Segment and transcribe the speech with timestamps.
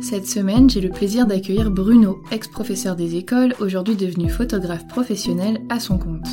[0.00, 5.80] Cette semaine, j'ai le plaisir d'accueillir Bruno, ex-professeur des écoles, aujourd'hui devenu photographe professionnel à
[5.80, 6.28] son compte.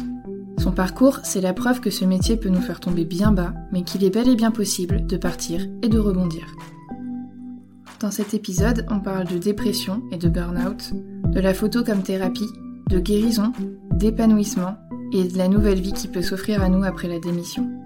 [0.58, 3.84] Son parcours, c'est la preuve que ce métier peut nous faire tomber bien bas, mais
[3.84, 6.46] qu'il est bel et bien possible de partir et de rebondir.
[8.00, 10.94] Dans cet épisode, on parle de dépression et de burn-out,
[11.34, 12.50] de la photo comme thérapie,
[12.90, 13.54] de guérison,
[13.92, 14.76] d'épanouissement
[15.14, 17.81] et de la nouvelle vie qui peut s'offrir à nous après la démission.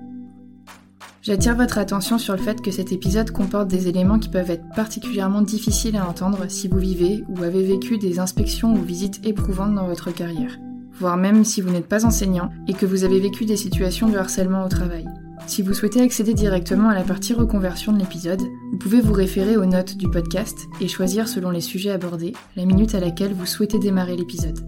[1.26, 4.70] J'attire votre attention sur le fait que cet épisode comporte des éléments qui peuvent être
[4.76, 9.74] particulièrement difficiles à entendre si vous vivez ou avez vécu des inspections ou visites éprouvantes
[9.74, 10.60] dans votre carrière,
[10.94, 14.18] voire même si vous n'êtes pas enseignant et que vous avez vécu des situations de
[14.18, 15.08] harcèlement au travail.
[15.48, 19.58] Si vous souhaitez accéder directement à la partie reconversion de l'épisode, vous pouvez vous référer
[19.58, 23.48] aux notes du podcast et choisir selon les sujets abordés la minute à laquelle vous
[23.48, 24.60] souhaitez démarrer l'épisode.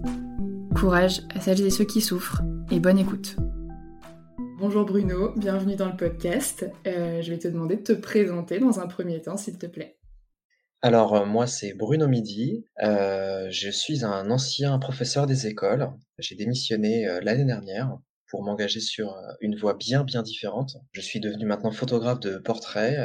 [0.74, 2.42] Courage à celles et ceux qui souffrent
[2.72, 3.36] et bonne écoute.
[4.60, 6.68] Bonjour Bruno, bienvenue dans le podcast.
[6.84, 10.00] Euh, je vais te demander de te présenter dans un premier temps, s'il te plaît.
[10.82, 12.64] Alors, euh, moi, c'est Bruno Midi.
[12.82, 15.92] Euh, je suis un ancien professeur des écoles.
[16.18, 17.98] J'ai démissionné l'année dernière
[18.28, 20.76] pour m'engager sur une voie bien, bien différente.
[20.90, 22.96] Je suis devenu maintenant photographe de portrait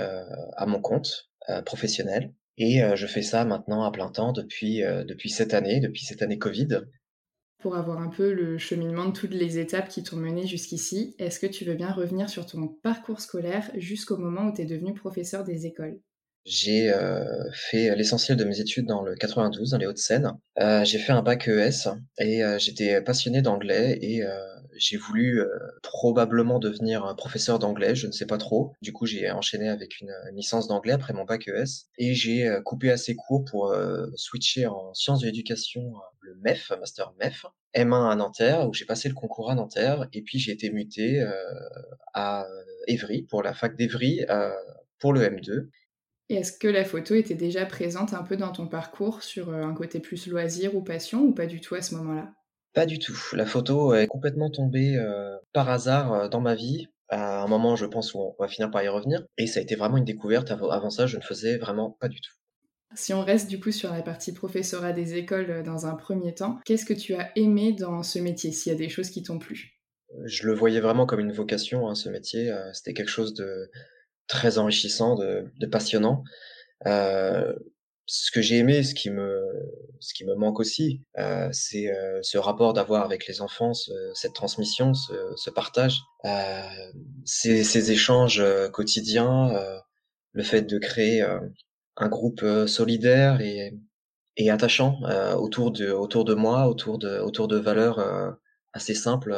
[0.58, 1.30] à mon compte
[1.68, 2.34] professionnel.
[2.58, 6.40] Et je fais ça maintenant à plein temps depuis, depuis cette année, depuis cette année
[6.40, 6.80] Covid
[7.63, 11.40] pour avoir un peu le cheminement de toutes les étapes qui t'ont mené jusqu'ici, est-ce
[11.40, 14.94] que tu veux bien revenir sur ton parcours scolaire jusqu'au moment où tu es devenu
[14.94, 15.97] professeur des écoles?
[16.46, 20.34] J'ai euh, fait l'essentiel de mes études dans le 92, dans les Hauts-de-Seine.
[20.59, 21.88] Euh, j'ai fait un bac ES
[22.19, 24.24] et euh, j'étais passionné d'anglais et
[24.75, 25.44] j'ai voulu
[25.81, 28.73] probablement devenir professeur d'anglais, je ne sais pas trop.
[28.81, 32.91] Du coup, j'ai enchaîné avec une, licence d'anglais après mon bac ES et j'ai coupé
[32.91, 33.75] assez court pour
[34.16, 37.45] switcher en sciences de l'éducation le MEF, Master MEF,
[37.75, 41.22] M1 à Nanterre, où j'ai passé le concours à Nanterre, et puis j'ai été muté
[41.22, 41.31] euh,
[42.13, 42.45] à
[42.88, 44.51] Évry, pour la fac d'Evry, euh,
[45.00, 45.69] pour le M2.
[46.29, 49.63] Et est-ce que la photo était déjà présente un peu dans ton parcours sur euh,
[49.63, 52.33] un côté plus loisir ou passion, ou pas du tout à ce moment-là?
[52.73, 53.17] Pas du tout.
[53.34, 55.00] La photo est complètement tombée
[55.53, 58.84] par hasard dans ma vie, à un moment, je pense, où on va finir par
[58.84, 59.23] y revenir.
[59.38, 60.51] Et ça a été vraiment une découverte.
[60.51, 62.33] Avant ça, je ne faisais vraiment pas du tout.
[62.95, 66.33] Si on reste du coup sur la partie professorat des écoles euh, dans un premier
[66.33, 69.23] temps, qu'est-ce que tu as aimé dans ce métier, s'il y a des choses qui
[69.23, 69.79] t'ont plu?
[70.25, 72.51] Je le voyais vraiment comme une vocation, hein, ce métier.
[72.51, 73.71] Euh, c'était quelque chose de
[74.27, 76.24] très enrichissant, de, passionnant.
[76.86, 77.53] Euh,
[78.05, 79.41] ce que j'ai aimé, ce qui me,
[80.00, 81.01] ce qui me manque aussi,
[81.51, 83.71] c'est ce rapport d'avoir avec les enfants,
[84.13, 86.01] cette transmission, ce, partage,
[87.25, 89.51] ces, ces, échanges quotidiens,
[90.33, 91.23] le fait de créer
[91.97, 93.73] un groupe euh, solidaire et,
[94.38, 98.31] et attachant euh, autour de autour de moi, autour de autour de valeurs euh,
[98.73, 99.35] assez simples.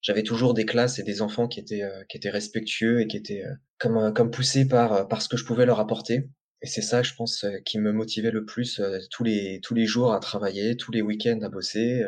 [0.00, 3.42] J'avais toujours des classes et des enfants qui étaient qui étaient respectueux et qui étaient
[3.78, 6.28] comme comme poussés par par ce que je pouvais leur apporter.
[6.62, 10.12] Et c'est ça, je pense, qui me motivait le plus tous les tous les jours
[10.12, 12.02] à travailler, tous les week-ends à bosser.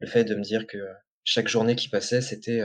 [0.00, 0.78] le fait de me dire que
[1.24, 2.62] chaque journée qui passait, c'était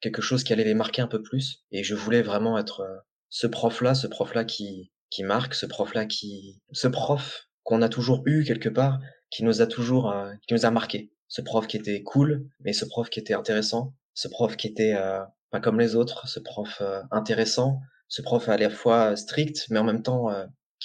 [0.00, 1.64] quelque chose qui allait les marquer un peu plus.
[1.72, 2.86] Et je voulais vraiment être
[3.30, 8.22] ce prof-là, ce prof-là qui, qui marque, ce prof-là qui, ce prof qu'on a toujours
[8.26, 9.00] eu quelque part,
[9.30, 10.14] qui nous a toujours,
[10.46, 11.10] qui nous a marqué.
[11.28, 14.94] Ce prof qui était cool, mais ce prof qui était intéressant, ce prof qui était
[15.50, 19.84] pas comme les autres, ce prof intéressant, ce prof à la fois strict, mais en
[19.84, 20.28] même temps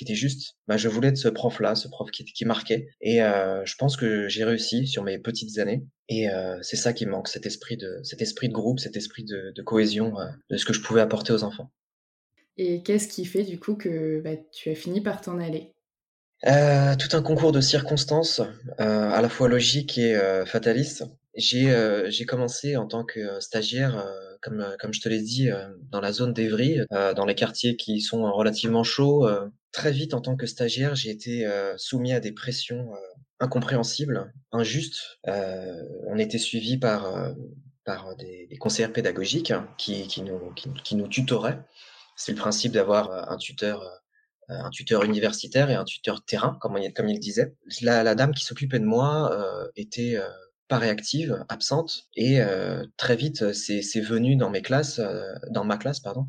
[0.02, 0.56] qui était juste.
[0.68, 2.88] Bah, je voulais être ce prof-là, ce prof qui, qui marquait.
[3.02, 5.84] Et euh, je pense que j'ai réussi sur mes petites années.
[6.10, 9.24] Et euh, c'est ça qui manque, cet esprit de, cet esprit de groupe, cet esprit
[9.24, 11.72] de, de cohésion, euh, de ce que je pouvais apporter aux enfants.
[12.58, 15.72] Et qu'est-ce qui fait du coup que bah, tu as fini par t'en aller?
[16.48, 18.42] Euh, Tout un concours de circonstances,
[18.80, 21.06] à la fois logiques et fatalistes.
[21.36, 21.72] J'ai
[22.10, 24.04] j'ai commencé en tant que stagiaire
[24.42, 25.50] comme, comme je te l'ai dit,
[25.92, 29.30] dans la zone d'Evry, dans les quartiers qui sont relativement chauds,
[29.72, 32.98] très vite en tant que stagiaire, j'ai été euh, soumis à des pressions euh,
[33.40, 35.20] incompréhensibles, injustes.
[35.28, 37.34] Euh, on était suivi par
[37.84, 41.60] par des, des, conseillers pédagogiques qui, nous, tutoraient.
[42.16, 44.02] C'est le principe d'avoir un tuteur,
[44.50, 47.56] un tuteur universitaire et un tuteur terrain, comme il, comme il disait.
[47.82, 50.30] La, la dame qui s'occupait de moi euh, était euh,
[50.68, 55.02] pas réactive, absente, et euh, très vite, c'est venu dans mes classes,
[55.50, 56.26] dans ma classe, pardon,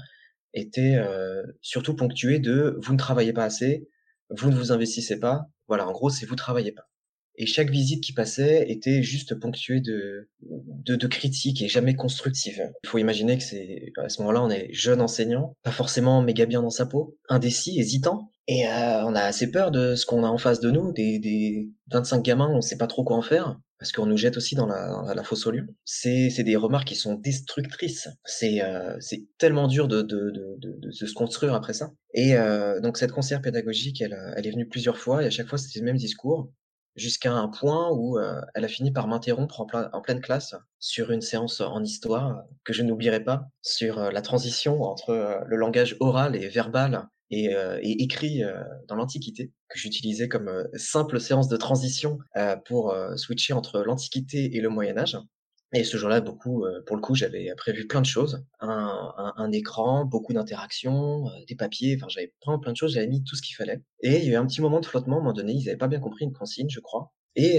[0.54, 3.88] était euh, surtout ponctué de vous ne travaillez pas assez,
[4.31, 5.46] vous ne vous investissez pas.
[5.69, 6.88] Voilà, en gros, c'est vous travaillez pas.
[7.37, 12.70] Et chaque visite qui passait était juste ponctuée de, de, de critiques et jamais constructive.
[12.84, 16.46] Il faut imaginer que c'est à ce moment-là, on est jeune enseignant, pas forcément méga
[16.46, 20.25] bien dans sa peau, indécis, hésitant, et euh, on a assez peur de ce qu'on
[20.25, 23.23] a en face de nous, des, des 25 gamins, on sait pas trop quoi en
[23.23, 25.67] faire parce qu'on nous jette aussi dans la, la fosse au lion.
[25.85, 28.06] C'est, des remarques qui sont destructrices.
[28.25, 28.96] C'est, euh,
[29.38, 31.90] tellement dur de, de, de, de, se construire après ça.
[32.14, 35.49] Et euh, donc cette conseillère pédagogique, elle, elle est venue plusieurs fois et à chaque
[35.49, 36.52] fois c'était le même discours
[36.97, 41.11] jusqu'à un point où euh, elle a fini par m'interrompre en, en, pleine classe sur
[41.11, 45.56] une séance en histoire que je n'oublierai pas, sur euh, la transition entre euh, le
[45.56, 47.47] langage oral et verbal et,
[47.81, 48.43] et écrit
[48.89, 52.19] dans l'Antiquité, que j'utilisais comme simple séance de transition
[52.67, 55.17] pour switcher entre l'Antiquité et le Moyen Âge.
[55.75, 58.45] Et ce jour-là, beaucoup, pour le coup, j'avais prévu plein de choses.
[58.61, 58.69] Un,
[59.17, 63.25] un, un écran, beaucoup d'interactions, des papiers, enfin j'avais plein, plein de choses, j'avais mis
[63.25, 63.83] tout ce qu'il fallait.
[64.03, 65.65] Et il y a eu un petit moment de flottement, à un moment donné, ils
[65.65, 67.13] n'avaient pas bien compris une consigne, je crois.
[67.37, 67.59] Et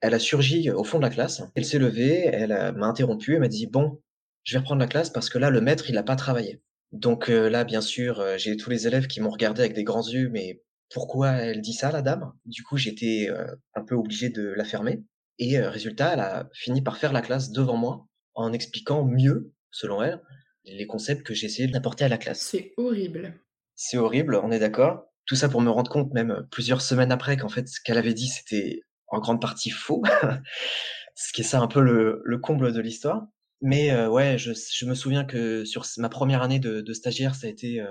[0.00, 3.40] elle a surgi au fond de la classe, elle s'est levée, elle m'a interrompu, elle
[3.40, 4.00] m'a dit, bon,
[4.44, 6.62] je vais reprendre la classe parce que là, le maître, il n'a pas travaillé.
[6.92, 9.82] Donc euh, là, bien sûr, euh, j'ai tous les élèves qui m'ont regardé avec des
[9.82, 10.62] grands yeux, mais
[10.92, 12.32] pourquoi elle dit ça, la dame?
[12.44, 15.02] Du coup, j'étais euh, un peu obligé de la fermer.
[15.38, 20.02] Et résultat, elle a fini par faire la classe devant moi, en expliquant mieux, selon
[20.02, 20.20] elle,
[20.64, 22.40] les concepts que j'ai essayé d'apporter à la classe.
[22.40, 23.40] C'est horrible.
[23.74, 25.06] C'est horrible, on est d'accord.
[25.26, 28.14] Tout ça pour me rendre compte, même plusieurs semaines après, qu'en fait, ce qu'elle avait
[28.14, 30.02] dit, c'était en grande partie faux.
[31.14, 33.26] ce qui est ça un peu le, le comble de l'histoire.
[33.60, 37.34] Mais euh, ouais, je, je, me souviens que sur ma première année de, de stagiaire,
[37.34, 37.86] ça a été euh,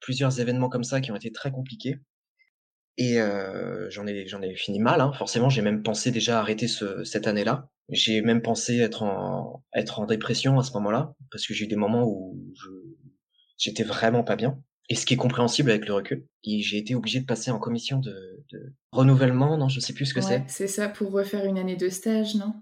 [0.00, 1.98] plusieurs événements comme ça qui ont été très compliqués.
[2.98, 5.00] Et euh, j'en ai, j'en ai fini mal.
[5.00, 5.12] Hein.
[5.12, 7.70] Forcément, j'ai même pensé déjà arrêter ce, cette année-là.
[7.90, 11.68] J'ai même pensé être en, être en dépression à ce moment-là, parce que j'ai eu
[11.68, 12.68] des moments où je,
[13.56, 14.60] j'étais vraiment pas bien.
[14.88, 16.26] Et ce qui est compréhensible avec le recul.
[16.42, 20.06] Et j'ai été obligé de passer en commission de, de renouvellement, non, je sais plus
[20.06, 20.44] ce que ouais, c'est.
[20.48, 22.52] C'est ça pour refaire une année de stage, non?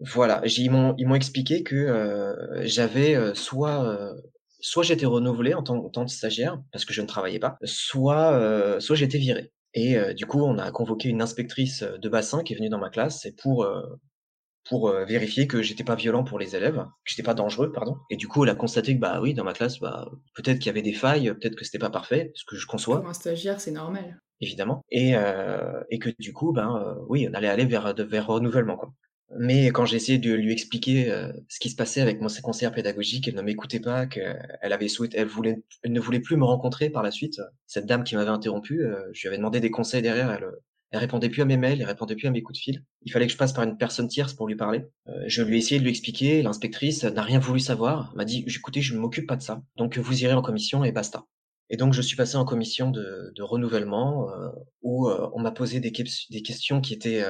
[0.00, 4.16] Voilà, ils m'ont ils m'ont expliqué que euh, j'avais euh, soit
[4.58, 7.56] soit j'étais renouvelé en tant, en tant, que stagiaire parce que je ne travaillais pas,
[7.62, 9.52] soit soit j'étais viré.
[9.74, 12.90] Et du coup, on a convoqué une inspectrice de bassin qui est venue dans ma
[12.90, 13.66] classe et pour
[14.68, 17.96] pour vérifier que j'étais pas violent pour les élèves, que j'étais pas dangereux, pardon.
[18.10, 20.66] Et du coup, elle a constaté que bah oui, dans ma classe, bah peut-être qu'il
[20.66, 23.00] y avait des failles, peut-être que c'était pas parfait, ce que je conçois.
[23.00, 24.20] Pour un stagiaire, c'est normal.
[24.40, 24.82] Évidemment.
[24.90, 25.14] Et
[25.90, 28.92] et que du coup, ben oui, on allait aller vers vers renouvellement quoi.
[29.38, 32.72] Mais quand j'ai essayé de lui expliquer euh, ce qui se passait avec mon conseillère
[32.72, 37.02] pédagogique, elle ne m'écoutait pas, qu'elle avait souhaité, elle ne voulait plus me rencontrer par
[37.02, 37.40] la suite.
[37.66, 40.46] Cette dame qui m'avait interrompu, euh, je lui avais demandé des conseils derrière, elle,
[40.90, 42.84] elle répondait plus à mes mails, elle répondait plus à mes coups de fil.
[43.02, 44.84] Il fallait que je passe par une personne tierce pour lui parler.
[45.08, 48.44] Euh, je lui ai essayé de lui expliquer, l'inspectrice n'a rien voulu savoir, m'a dit,
[48.46, 51.24] écoutez, je ne m'occupe pas de ça, donc vous irez en commission et basta.
[51.70, 54.28] Et donc je suis passé en commission de, renouvellement
[54.82, 57.24] où on m'a posé des, questions qui étaient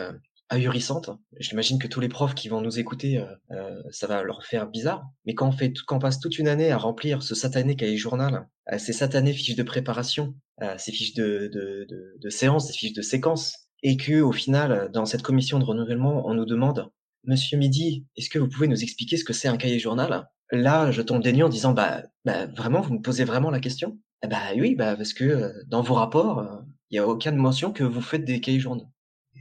[0.52, 1.10] ahurissante.
[1.38, 4.68] J'imagine que tous les profs qui vont nous écouter, euh, euh, ça va leur faire
[4.68, 5.04] bizarre.
[5.24, 7.96] Mais quand on fait, quand on passe toute une année à remplir ce satané cahier
[7.96, 12.68] journal, euh, ces satanées fiches de préparation, euh, ces fiches de, de, de, de séances,
[12.68, 16.46] ces fiches de séquences, et que au final, dans cette commission de renouvellement, on nous
[16.46, 16.88] demande,
[17.24, 20.28] Monsieur Midi, est-ce que vous pouvez nous expliquer ce que c'est un cahier journal?
[20.50, 23.98] Là, je tombe nues en disant, bah, bah, vraiment, vous me posez vraiment la question?
[24.24, 27.82] Eh Bah oui, bah parce que dans vos rapports, il n'y a aucune mention que
[27.82, 28.91] vous faites des cahiers journaux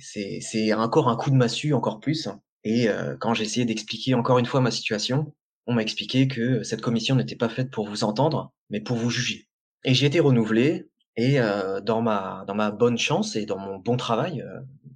[0.02, 2.28] c'est encore un coup de massue, encore plus.
[2.64, 2.88] Et
[3.20, 5.34] quand j'ai essayé d'expliquer encore une fois ma situation,
[5.68, 9.10] on m'a expliqué que cette commission n'était pas faite pour vous entendre, mais pour vous
[9.10, 9.48] juger.
[9.84, 11.40] Et j'ai été renouvelé, et
[11.84, 14.44] dans ma dans ma bonne chance et dans mon bon travail,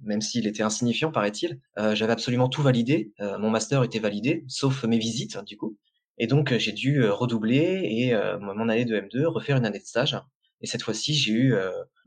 [0.02, 3.12] même s'il était insignifiant paraît-il, j'avais absolument tout validé.
[3.18, 5.76] mon master était validé, sauf mes visites du coup.
[6.18, 10.16] Et donc j'ai dû redoubler et mon année de M2 refaire une année de stage.
[10.62, 11.54] Et cette fois-ci j'ai eu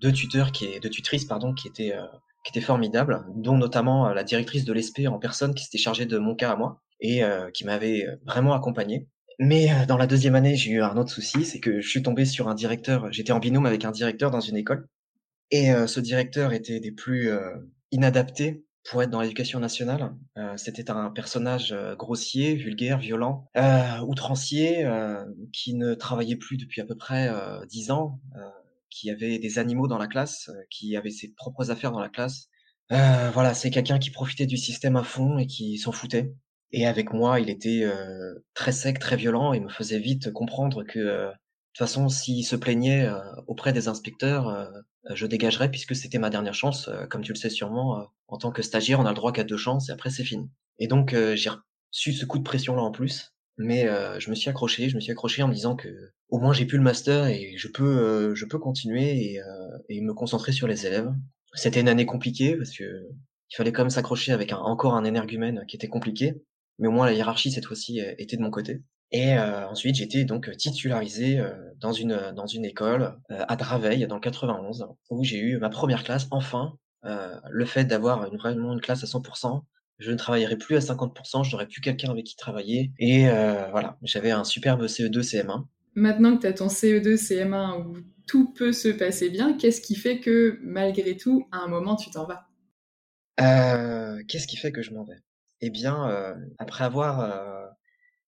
[0.01, 1.93] deux tuteurs qui deux tutrices pardon qui étaient
[2.43, 6.17] qui étaient formidables, dont notamment la directrice de l'ESP en personne qui s'était chargée de
[6.17, 7.21] mon cas à moi et
[7.53, 9.07] qui m'avait vraiment accompagné.
[9.39, 12.25] Mais dans la deuxième année, j'ai eu un autre souci, c'est que je suis tombé
[12.25, 13.11] sur un directeur.
[13.11, 14.87] J'étais en binôme avec un directeur dans une école,
[15.51, 17.31] et ce directeur était des plus
[17.91, 20.13] inadaptés pour être dans l'éducation nationale.
[20.55, 23.47] C'était un personnage grossier, vulgaire, violent,
[24.05, 24.85] outrancier,
[25.53, 27.29] qui ne travaillait plus depuis à peu près
[27.69, 28.19] dix ans,
[28.89, 32.47] qui avait des animaux dans la classe, qui avait ses propres affaires dans la classe.
[32.89, 36.33] voilà, c'est quelqu'un qui profitait du système à fond et qui s'en foutait.
[36.71, 37.83] Et avec moi, il était
[38.53, 41.31] très sec, très violent et me faisait vite comprendre que de
[41.73, 43.09] toute façon, s'il se plaignait
[43.47, 44.69] auprès des inspecteurs,
[45.09, 46.89] je dégagerais puisque c'était ma dernière chance.
[47.09, 49.57] comme tu le sais sûrement, en tant que stagiaire, on a le droit qu'à deux
[49.57, 50.49] chances et après c'est fini.
[50.77, 53.85] Et donc j'ai reçu ce coup de pression là en plus, mais
[54.19, 55.89] je me suis accroché, je me suis accroché en me disant que
[56.29, 59.41] au moins j'ai pu le master et je peux je peux continuer et,
[59.89, 61.13] et me concentrer sur les élèves.
[61.53, 62.83] C'était une année compliquée parce que
[63.51, 66.41] il fallait quand même s'accrocher avec un, encore un énergumène qui était compliqué
[66.79, 68.81] mais au moins la hiérarchie cette fois-ci euh, était de mon côté.
[69.11, 74.15] Et euh, ensuite, j'étais donc titularisé euh, dans une dans une école à Draveil dans
[74.15, 76.27] le 91 où j'ai eu ma première classe.
[76.31, 76.73] Enfin,
[77.03, 79.63] le fait d'avoir une, vraiment une classe à 100%,
[79.99, 82.91] je ne travaillerai plus à 50%, je n'aurai plus quelqu'un avec qui travailler.
[82.99, 83.25] Et
[83.71, 85.65] voilà, j'avais un superbe CE2 CM1.
[85.95, 89.95] Maintenant que tu as ton CE2 CM1 où tout peut se passer bien, qu'est-ce qui
[89.95, 92.47] fait que malgré tout, à un moment, tu t'en vas?
[94.27, 95.21] Qu'est-ce qui fait que je m'en vais?
[95.61, 97.67] Eh bien, euh, après avoir euh,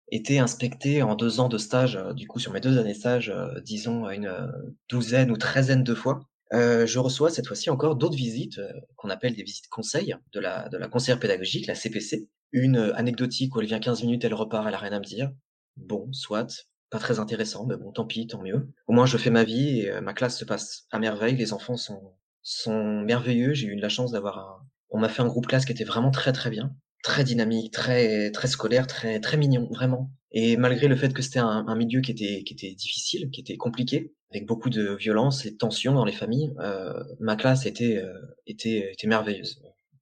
[0.10, 2.98] été inspecté en deux ans de stage, euh, du coup sur mes deux années de
[2.98, 4.52] stage, disons une
[4.90, 8.60] douzaine ou treizaine de fois, je reçois cette fois-ci encore d'autres visites
[8.96, 12.30] qu'on appelle des visites conseils de la, de la conseillère pédagogique, la CPC.
[12.52, 15.32] Une anecdotique où elle vient 15 minutes, elle repart, elle a rien à me dire.
[15.78, 18.68] Bon, soit, pas très intéressant, mais bon, tant pis, tant mieux.
[18.88, 21.38] Au moins, je fais ma vie et ma classe se passe à merveille.
[21.38, 23.54] Les enfants sont, sont merveilleux.
[23.54, 24.68] J'ai eu la chance d'avoir un...
[24.90, 28.32] On m'a fait un groupe classe qui était vraiment très très bien très dynamique, très
[28.32, 30.12] très scolaire, très très mignon, vraiment.
[30.34, 33.42] Et malgré le fait que c'était un, un, milieu qui était qui était difficile, qui
[33.42, 37.66] était compliqué, avec beaucoup de violence et de tensions dans les familles, euh, ma classe
[37.66, 38.14] était euh,
[38.48, 39.62] était était merveilleuse.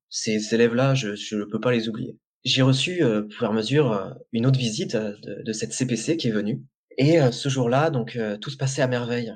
[0.09, 2.17] Ces élèves-là, je ne peux pas les oublier.
[2.45, 6.31] J'ai reçu, euh, pour mesure, euh, une autre visite de, de, cette CPC qui est
[6.31, 6.63] venue.
[6.98, 9.33] Et ce jour-là, donc tout se passait à merveille.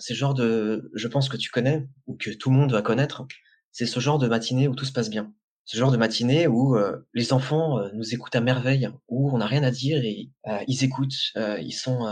[0.00, 3.24] c'est genre de, je pense que tu connais ou que tout le monde va connaître.
[3.70, 5.32] C'est ce genre de matinée où tout se passe bien
[5.66, 9.38] ce genre de matinée où euh, les enfants euh, nous écoutent à merveille, où on
[9.38, 12.06] n'a rien à dire et euh, ils écoutent, ils sont,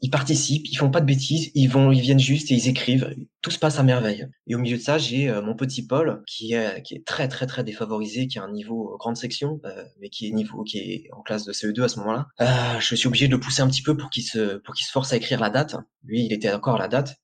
[0.00, 3.12] ils participent, ils font pas de bêtises, ils vont, ils viennent juste et ils écrivent.
[3.42, 4.28] Tout se passe à merveille.
[4.46, 7.46] Et au milieu de ça, j'ai mon petit Paul qui est qui est très très
[7.46, 9.60] très défavorisé, qui a un niveau grande section,
[10.00, 12.78] mais qui est niveau qui est en classe de CE2 à ce moment-là.
[12.78, 14.92] je suis obligé de le pousser un petit peu pour qu'il se pour qu'il se
[14.92, 15.74] force à écrire la date.
[16.04, 17.16] Lui, il était encore à la date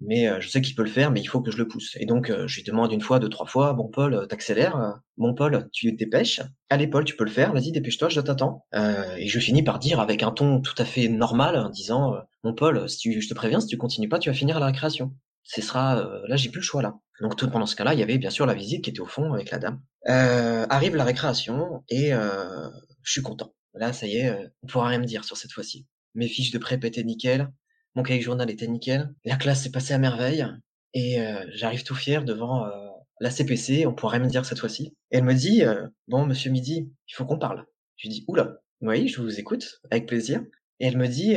[0.00, 1.96] mais euh, je sais qu'il peut le faire, mais il faut que je le pousse.
[2.00, 5.00] Et donc, euh, je lui demande une fois, deux, trois fois, bon Paul, euh, t'accélères,
[5.16, 6.40] bon Paul, tu te dépêches,
[6.70, 8.64] allez Paul, tu peux le faire, vas-y, dépêche-toi, je t'attends.
[8.72, 12.14] et je finis par dire avec un ton tout à fait normal, en disant,
[12.44, 14.60] mon Paul, si tu, je te préviens, si tu continues pas, tu vas finir à
[14.60, 15.14] la récréation.
[15.42, 16.94] Ce sera, là, j'ai plus le choix là.
[17.20, 19.06] Donc tout pendant ce cas-là, il y avait bien sûr la visite qui était au
[19.06, 19.80] fond avec la dame.
[20.06, 23.52] arrive la récréation et je suis content.
[23.74, 25.86] Là, ça y est, on pourra rien me dire sur cette fois-ci.
[26.14, 27.48] Mes fiches de prép étaient nickel,
[27.94, 29.14] mon cahier journal était nickel.
[29.24, 30.46] La classe s'est passée à merveille.
[30.94, 32.88] Et euh, j'arrive tout fier devant euh,
[33.20, 34.96] la CPC, on pourrait me dire cette fois-ci.
[35.10, 37.66] Et elle me dit, euh, bon, monsieur Midi, il faut qu'on parle.
[37.96, 40.42] Je lui dis, oula, oui, je vous écoute, avec plaisir.
[40.80, 41.36] Et elle me dit,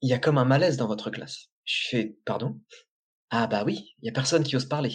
[0.00, 1.48] il y a comme un malaise dans votre classe.
[1.64, 2.58] Je fais, pardon
[3.28, 4.94] Ah bah oui, il y a personne qui ose parler.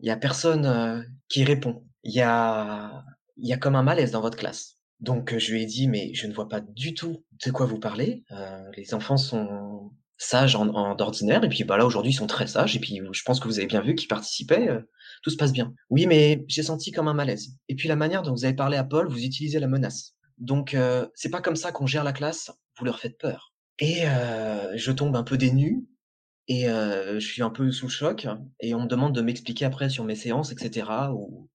[0.00, 1.84] Il y a personne qui répond.
[2.04, 3.04] Il y a,
[3.36, 4.78] il y a comme un malaise dans votre classe.
[5.00, 7.80] Donc je lui ai dit, mais je ne vois pas du tout de quoi vous
[7.80, 8.24] parlez.
[8.76, 12.76] les enfants sont sages en, d'ordinaire, et puis bah là aujourd'hui ils sont très sages,
[12.76, 14.80] et puis je pense que vous avez bien vu qu'ils participaient, euh,
[15.22, 15.72] tout se passe bien.
[15.90, 17.56] Oui, mais j'ai senti comme un malaise.
[17.68, 20.16] Et puis la manière dont vous avez parlé à Paul, vous utilisez la menace.
[20.36, 23.54] Donc euh, c'est pas comme ça qu'on gère la classe, vous leur faites peur.
[23.78, 25.86] Et euh, je tombe un peu dénu,
[26.48, 28.26] et je suis un peu sous le choc,
[28.60, 30.88] et on me demande de m'expliquer après sur mes séances, etc.
[31.12, 31.48] Ou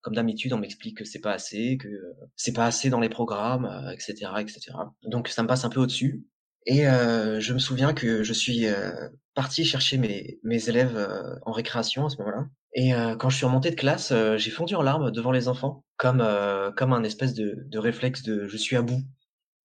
[0.00, 1.88] comme d'habitude, on m'explique que c'est pas assez, que
[2.36, 4.70] c'est pas assez dans les programmes, etc., etc.
[5.02, 6.24] Donc ça me passe un peu au-dessus.
[6.66, 8.90] Et euh, je me souviens que je suis euh,
[9.34, 12.46] parti chercher mes, mes élèves euh, en récréation à ce moment-là.
[12.74, 15.48] Et heu, quand je suis remonté de classe, heu, j'ai fondu en larmes devant les
[15.48, 19.02] enfants, comme, heu, comme un espèce de de réflexe de je suis à bout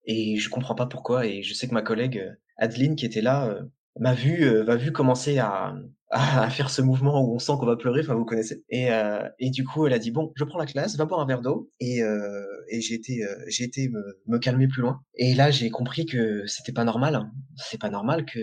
[0.06, 3.60] et je comprends pas pourquoi et je sais que ma collègue, Adeline qui était là,
[4.00, 5.76] m'a vu, heu, m'a vu commencer à
[6.14, 8.64] à faire ce mouvement où on sent qu'on va pleurer, enfin vous connaissez.
[8.70, 11.22] Et heu et du coup elle a dit: «Bon, je prends la classe, va boire
[11.22, 14.82] un verre d'eau» et heu et j'ai été, heu, j'ai été me me calmer plus
[14.82, 15.02] loin.
[15.16, 17.32] Et là j'ai compris que c'était pas normal, hein.
[17.56, 18.40] C'est pas normal que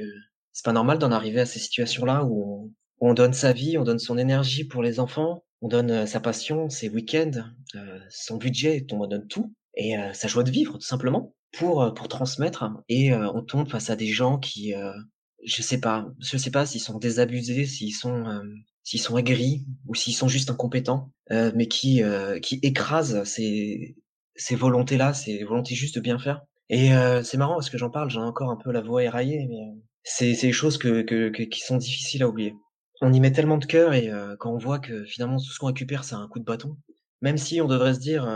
[0.53, 3.79] c'est pas normal d'en arriver à ces situations-là où on où on donne sa vie,
[3.79, 7.31] on donne son énergie pour les enfants, on donne, heu, sa passion, ses week-ends,
[7.77, 9.55] heu, son budget, on donne tout.
[9.77, 12.65] Et heu, sa joie de vivre tout simplement pour, pour transmettre.
[12.89, 14.75] Et on tombe face à des gens qui,
[15.45, 18.55] je sais pas je sais pas s'ils sont désabusés, s'ils sont, hem,
[18.85, 23.97] s'ils sont aigris ou s'ils sont juste incompétents, heu, mais qui, heu, qui écrasent ces
[24.37, 27.91] ces volontés-là, ces volontés juste de bien faire et heu, c'est marrant parce que j'en
[27.91, 31.03] parle, j'ai encore un peu la voix éraillée, mais heu, c'est c'est des choses que
[31.03, 32.55] que que qui sont difficiles à oublier.
[33.01, 35.59] On y met tellement de cœur et heu, quand on voit que finalement tout ce
[35.59, 36.77] qu'on récupère, c'est un coup de bâton,
[37.23, 38.27] même si on devrait se dire,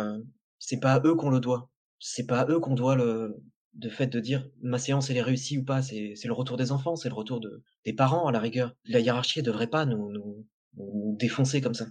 [0.59, 1.71] c'est pas à eux qu'on le doit.
[1.99, 3.37] C'est pas à eux qu'on doit le
[3.81, 6.73] le fait de dire: «Ma séance elle est réussie ou pas», c'est le retour des
[6.73, 8.75] enfants, c'est le retour de des parents à la rigueur.
[8.87, 11.87] La hiérarchie elle devrait pas nous nous nous défoncer comme ça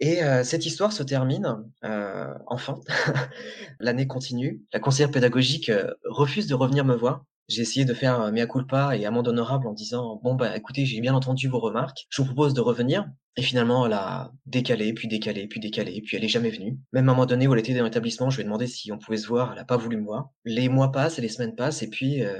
[0.00, 1.46] et heu, cette histoire se termine,
[1.84, 2.80] heu, enfin.
[3.80, 4.62] L'année continue.
[4.72, 7.24] La conseillère pédagogique, heu, refuse de revenir me voir.
[7.48, 10.86] J'ai essayé de faire, heu, mea culpa et amende honorable en disant: «Bon, bah, écoutez,
[10.86, 14.92] j'ai bien entendu vos remarques, je vous propose de revenir» et finalement elle a décalé,
[14.94, 16.78] puis décalé, puis décalé, puis elle est jamais venue.
[16.92, 18.92] Même à un moment donné où elle était dans l'établissement, je lui ai demandé si
[18.92, 20.30] on pouvait se voir, elle a pas voulu me voir.
[20.44, 22.38] Les mois passent et les semaines passent et puis, heu,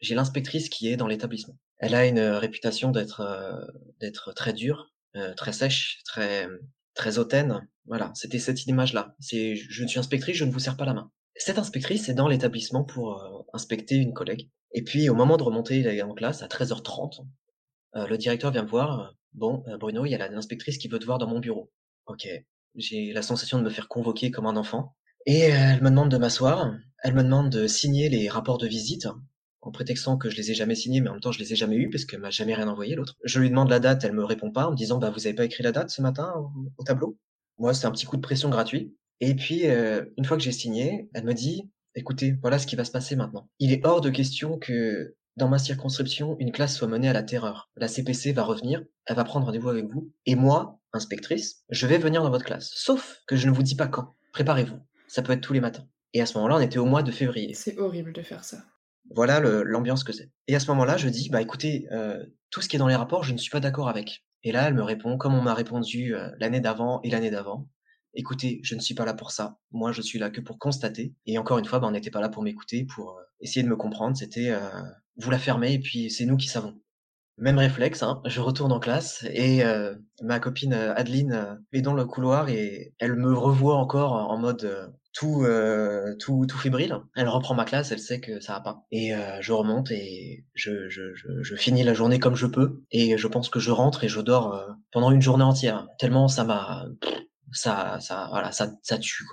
[0.00, 1.56] j'ai l'inspectrice qui est dans l'établissement.
[1.78, 3.66] Elle a une, heu, réputation d'être, heu,
[4.00, 6.46] d'être très dure, heu, très sèche, très,
[6.94, 7.66] très hautaine.
[7.86, 9.14] Voilà, c'était cette image-là.
[9.20, 11.10] C'est: «Je suis inspectrice, je ne vous serre pas la main».
[11.36, 15.42] Cette inspectrice est dans l'établissement pour, heu, inspecter une collègue et puis au moment de
[15.42, 17.20] remonter en classe à 13:30,
[17.96, 20.98] heu, le directeur vient me voir, heu: «Bon, Bruno, il y a l'inspectrice qui veut
[21.00, 21.72] te voir dans mon bureau».
[22.06, 22.28] OK.
[22.76, 26.18] J'ai la sensation de me faire convoquer comme un enfant et elle me demande de
[26.18, 26.72] m'asseoir.
[27.02, 29.08] Elle me demande de signer les rapports de visite
[29.62, 31.56] en prétextant que je les ai jamais signés, mais en même temps je les ai
[31.56, 33.16] jamais eus parce qu'elle m'a jamais rien envoyé l'autre.
[33.24, 35.34] Je lui demande la date, elle me répond pas en me disant: «Bah, vous avez
[35.34, 36.32] pas écrit la date ce matin
[36.78, 37.18] au tableau?»
[37.58, 38.94] Moi, c'est un petit coup de pression gratuit
[39.28, 42.76] et puis, heu, une fois que j'ai signé, elle me dit: «Écoutez, voilà ce qui
[42.76, 43.48] va se passer maintenant.
[43.58, 47.22] Il est hors de question que dans ma circonscription, une classe soit menée à la
[47.22, 47.70] terreur.
[47.76, 51.98] La CPC va revenir, elle va prendre rendez-vous avec vous et moi, inspectrice, je vais
[51.98, 52.70] venir dans votre classe.
[52.74, 54.14] Sauf que je ne vous dis pas quand.
[54.32, 54.78] Préparez-vous.
[55.08, 57.10] Ça peut être tous les matins» et à ce moment-là, on était au mois de
[57.10, 57.54] février.
[57.54, 58.58] C'est horrible de faire ça.
[59.10, 62.68] Voilà l'ambiance que c'est et à ce moment-là, je dis: «Bah, écoutez, heu, tout ce
[62.68, 64.82] qui est dans les rapports, je ne suis pas d'accord avec» et là, elle me
[64.82, 67.68] répond comme on m'a répondu, heu, l'année d'avant et l'année d'avant:
[68.14, 69.58] «Écoutez, je ne suis pas là pour ça.
[69.72, 72.20] Moi, je suis là que pour constater» et encore une fois, bah, on n'était pas
[72.20, 74.16] là pour m'écouter, pour, heu, essayer de me comprendre.
[74.16, 74.60] C'était, heu:
[75.16, 76.74] «Vous la fermez et puis c'est nous qui savons».
[77.38, 81.82] Même réflexe, hein, je retourne en classe et heu, ma copine, heu, Adeline, heu, est
[81.82, 86.96] dans le couloir et elle me revoit encore en mode, tout, heu, tout tout fébrile.
[87.16, 90.88] Elle reprend ma classe, elle sait que ça va pas et je remonte et je
[90.90, 91.02] je
[91.42, 94.20] je finis la journée comme je peux et je pense que je rentre et je
[94.20, 95.88] dors, pendant une journée entière.
[95.98, 96.86] Tellement ça m'a
[97.54, 99.24] ça ça voilà, ça ça tue.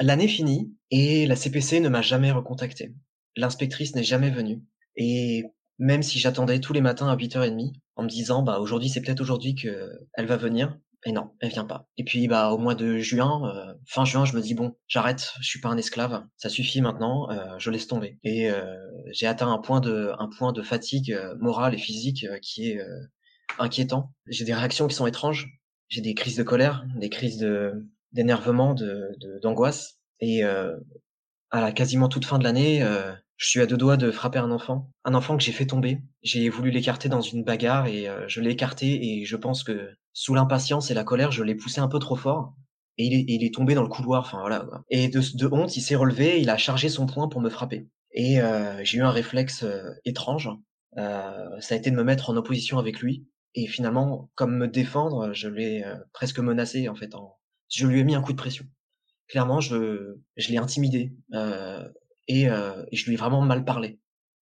[0.00, 2.94] L'année finit et la CPC ne m'a jamais recontacté.
[3.36, 4.62] L'inspectrice n'est jamais venue
[4.96, 5.44] et
[5.78, 9.20] même si j'attendais tous les matins à 8:30 en me disant: «Bah, aujourd'hui, c'est peut-être
[9.22, 12.98] aujourd'hui qu'elle va venir» et non, elle vient pas et puis, bah, au mois de
[12.98, 16.48] juin, heu, fin juin, je me dis: «Bon, j'arrête, je suis pas un esclave, ça
[16.50, 18.64] suffit maintenant, heu, je laisse tomber» et heu,
[19.12, 22.80] j'ai atteint un point de un point de fatigue, morale et physique, qui est,
[23.58, 24.12] inquiétant.
[24.28, 25.59] J'ai des réactions qui sont étranges.
[25.90, 29.10] J'ai des crises de colère, des crises de d'énervement, de
[29.42, 29.98] d'angoisse.
[30.20, 30.82] Et heu,
[31.50, 33.02] à la quasiment toute fin de l'année, heu,
[33.38, 34.90] je suis à 2 doigts de frapper un enfant.
[35.04, 36.00] Un enfant que j'ai fait tomber.
[36.22, 39.90] J'ai voulu l'écarter dans une bagarre et heu, je l'ai écarté et je pense que
[40.14, 42.54] sous l'impatience et la colère, je l'ai poussé un peu trop fort.
[42.98, 45.76] Et il est il est tombé dans le couloir, enfin voilà, et de de honte,
[45.76, 47.88] il s'est relevé, il a chargé son poing pour me frapper.
[48.12, 50.48] Et heu, j'ai eu un réflexe, heu, étrange,
[50.98, 51.02] heu,
[51.60, 55.32] ça a été de me mettre en opposition avec lui et finalement, comme me défendre,
[55.34, 57.36] je l'ai, heu, presque menacé en fait en
[57.70, 58.66] je lui ai mis un coup de pression.
[59.28, 61.94] Clairement, je je l'ai intimidé, heu
[62.28, 64.00] et et je lui ai vraiment mal parlé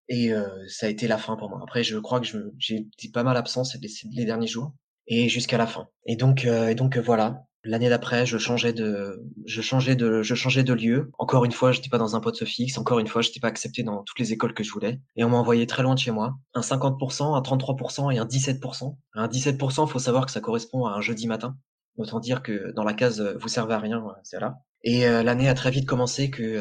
[0.10, 1.60] et heu, ça a été la fin pour moi.
[1.64, 2.28] Après je crois que
[2.60, 3.80] j'ai été pas mal absent ces
[4.14, 4.74] les derniers jours
[5.08, 7.46] et jusqu'à la fin et donc heu et donc voilà.
[7.64, 11.12] L'année d'après, je changeais de je changeais de je changeais de lieu.
[11.20, 12.78] Encore une fois, j'étais pas dans un poste fixe.
[12.78, 15.30] Encore une fois, j'étais pas accepté dans toutes les écoles que je voulais et on
[15.30, 16.38] m'a envoyé très loin de chez moi.
[16.56, 20.94] Un 50% un 33% et un 17% Un 17% faut savoir que ça correspond à
[20.94, 21.56] un jeudi matin.
[21.98, 25.22] Autant dire que dans la case, heu, vous servez à rien, c'est là et heu,
[25.22, 26.60] l'année a très vite commencé que,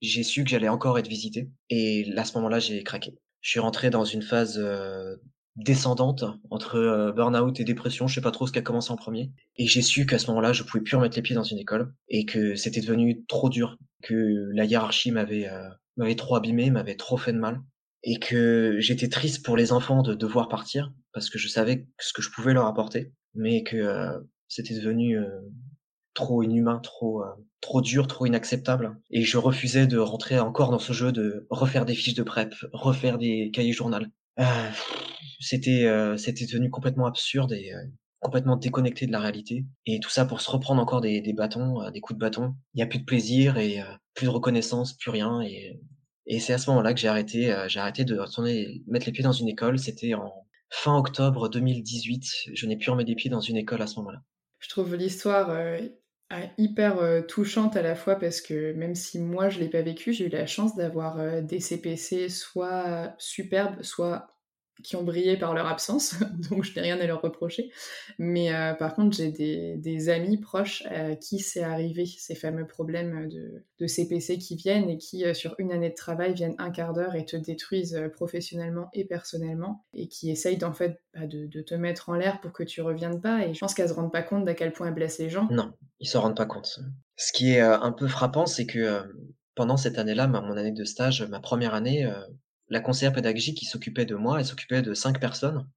[0.00, 3.14] j'ai su que j'allais encore être visité et à ce moment-là, j'ai craqué.
[3.40, 4.58] Je suis rentré dans une phase,
[5.56, 8.06] descendante entre euh, burn-out et dépression.
[8.06, 9.32] Je sais pas trop ce qui a commencé en premier.
[9.56, 11.94] Et j'ai su qu'à ce moment-là, je pouvais plus remettre les pieds dans une école
[12.08, 16.96] et que c'était devenu trop dur, que la hiérarchie m'avait euh, m'avait trop abîmé, m'avait
[16.96, 17.60] trop fait de mal
[18.02, 22.12] et que j'étais triste pour les enfants de devoir partir parce que je savais ce
[22.12, 25.18] que je pouvais leur apporter, mais que euh, c'était devenu
[26.14, 27.22] trop inhumain, trop
[27.60, 28.98] trop dur, trop inacceptable.
[29.10, 32.54] Et je refusais de rentrer encore dans ce jeu de refaire des fiches de prep,
[32.72, 34.10] refaire des cahiers journal.
[34.38, 34.70] Euh,
[35.40, 37.78] c'était euh, c'était devenu complètement absurde et euh,
[38.20, 39.66] complètement déconnecté de la réalité.
[39.86, 42.54] Et tout ça pour se reprendre encore des, des bâtons, des coups de bâton.
[42.74, 43.82] Il n'y a plus de plaisir et
[44.14, 45.40] plus de reconnaissance, plus rien.
[45.42, 45.80] Et,
[46.26, 49.24] et c'est à ce moment-là que j'ai arrêté, j'ai arrêté de retourner mettre les pieds
[49.24, 49.78] dans une école.
[49.78, 50.32] C'était en
[50.70, 52.24] fin octobre 2018.
[52.54, 54.22] Je n'ai plus remis les pieds dans une école à ce moment-là.
[54.60, 55.50] Je trouve l'histoire
[56.58, 60.12] hyper euh, touchante à la fois parce que même si moi je l'ai pas vécu,
[60.12, 64.28] j'ai eu la chance d'avoir euh, des CPC soit superbes, soit
[64.82, 66.16] qui ont brillé par leur absence,
[66.50, 67.70] donc je n'ai rien à leur reprocher.
[68.18, 73.28] Mais euh, par contre, j'ai des, amis proches à qui c'est arrivé, ces fameux problèmes
[73.28, 76.92] de, CPC qui viennent et qui, euh, sur une année de travail, viennent un quart
[76.92, 81.60] d'heure et te détruisent euh, professionnellement et personnellement, et qui essayent en fait bah, de,
[81.62, 83.44] te mettre en l'air pour que tu reviennes pas.
[83.44, 85.48] Et je pense qu'elles se rendent pas compte d'à quel point elles blessent les gens.
[85.50, 86.78] Non, ils se rendent pas compte.
[87.16, 89.02] Ce qui est un peu frappant, c'est que
[89.56, 92.08] pendant cette année-là, mon année de stage, ma première année,
[92.72, 95.68] la conseillère pédagogique qui s'occupait de moi, elle s'occupait de cinq personnes.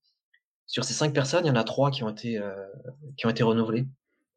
[0.66, 2.56] Sur ces cinq personnes, il y en a trois qui ont été, euh,
[3.18, 3.86] qui ont été renouvelées.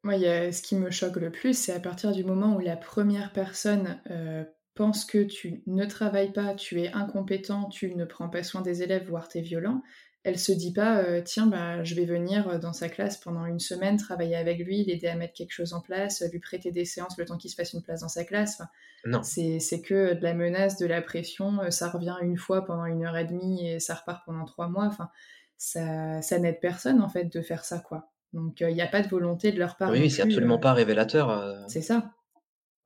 [0.03, 3.33] Moi, ce qui me choque le plus, c'est à partir du moment où la première
[3.33, 4.43] personne euh,
[4.75, 8.83] pense que tu ne travailles pas, tu es incompétent, tu ne prends pas soin des
[8.83, 9.81] élèves, voire tu es violent,
[10.23, 13.59] elle se dit pas euh, tiens bah je vais venir dans sa classe pendant une
[13.59, 17.17] semaine travailler avec lui l'aider à mettre quelque chose en place lui prêter des séances
[17.17, 18.61] le temps qu'il se fasse une place dans sa classe.
[19.05, 19.21] Non.
[19.23, 23.05] c'est que de la menace de la pression euh, ça revient une fois pendant une
[23.05, 24.85] heure et demie et ça repart pendant trois mois.
[24.85, 25.09] Enfin
[25.57, 28.11] ça, ça n'aide personne en fait de faire ça quoi.
[28.33, 30.73] Donc euh, il n'y a pas de volonté de leur part oui c'est absolument pas
[30.73, 32.11] révélateur c'est ça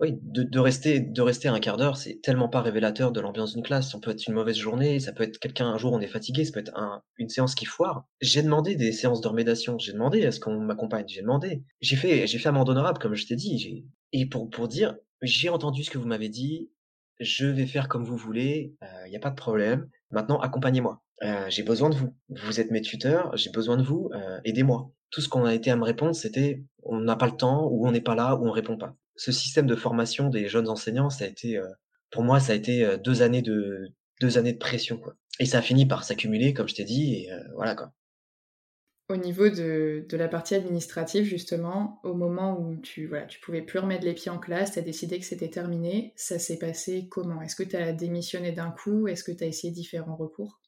[0.03, 3.89] oui, de, rester un quart d'heure, c'est tellement pas révélateur de l'ambiance d'une classe.
[3.89, 6.43] Ça peut être une mauvaise journée, ça peut être quelqu'un un jour on est fatigué,
[6.43, 6.73] ça peut être
[7.17, 8.05] une séance qui foire.
[8.19, 11.63] J'ai demandé des séances de remédiation, j'ai demandé à ce qu'on m'accompagne, j'ai demandé.
[11.79, 13.85] J'ai fait j'ai fait amende honorable comme je t'ai dit.
[14.11, 16.69] Et pour pour dire j'ai entendu ce que vous m'avez dit,
[17.21, 19.89] je vais faire comme vous voulez, il euh, n'y a pas de problème.
[20.11, 21.01] Maintenant accompagnez-moi.
[21.23, 22.13] Euh, j'ai besoin de vous.
[22.27, 24.91] Vous êtes mes tuteurs, j'ai besoin de vous, euh, aidez-moi.
[25.13, 27.87] Tout ce qu'on a été à me répondre, c'était on n'a pas le temps, ou
[27.87, 31.09] on n'est pas là, ou on répond pas ce système de formation des jeunes enseignants,
[31.09, 31.67] ça a été, euh,
[32.09, 35.15] pour moi, ça a été euh, deux années de deux années de pression, quoi.
[35.39, 37.91] Et ça a fini par s'accumuler, comme je t'ai dit, et euh, voilà quoi.
[39.09, 43.61] Au niveau de, de, la partie administrative, justement, au moment où tu voilà, tu pouvais
[43.61, 47.07] plus remettre les pieds en classe, tu as décidé que c'était terminé, ça s'est passé
[47.09, 47.41] comment?
[47.41, 49.07] Est-ce que tu as démissionné d'un coup?
[49.07, 50.61] Est-ce que tu as essayé différents recours?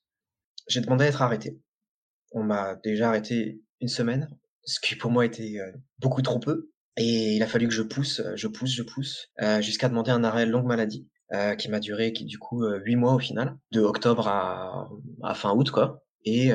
[0.67, 1.59] J'ai demandé à être arrêté.
[2.33, 4.29] On m'a déjà arrêté une semaine,
[4.63, 5.59] ce qui pour moi était
[5.99, 6.69] beaucoup trop peu.
[6.97, 10.11] Et il a fallu que je pousse, euh, je pousse, je pousse, euh, jusqu'à demander
[10.11, 13.57] un arrêt longue maladie, euh, qui m'a duré, qui du coup huit mois au final,
[13.71, 14.89] de octobre à,
[15.23, 16.03] à fin août quoi.
[16.23, 16.51] Et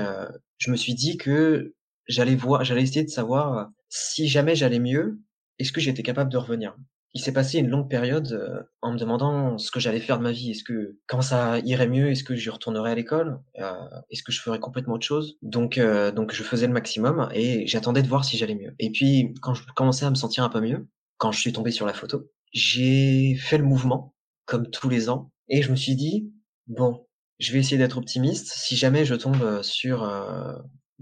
[0.58, 1.74] je me suis dit que
[2.08, 5.20] j'allais voir, j'allais essayer de savoir si jamais j'allais mieux,
[5.58, 6.76] est-ce que j'étais capable de revenir?
[7.12, 10.22] Il s'est passé une longue période euh, en me demandant ce que j'allais faire de
[10.22, 10.52] ma vie.
[10.52, 13.40] Est-ce que quand ça irait mieux, est-ce que je retournerais à l'école?
[13.58, 13.72] Euh,
[14.10, 15.36] Est-ce que je ferais complètement autre chose?
[15.42, 18.74] Donc, euh, donc je faisais le maximum et j'attendais de voir si j'allais mieux.
[18.78, 21.72] Et puis, quand je commençais à me sentir un peu mieux, quand je suis tombé
[21.72, 24.14] sur la photo, j'ai fait le mouvement
[24.46, 26.32] comme tous les ans et je me suis dit
[26.68, 27.06] bon,
[27.38, 28.52] je vais essayer d'être optimiste.
[28.54, 30.08] Si jamais je tombe sur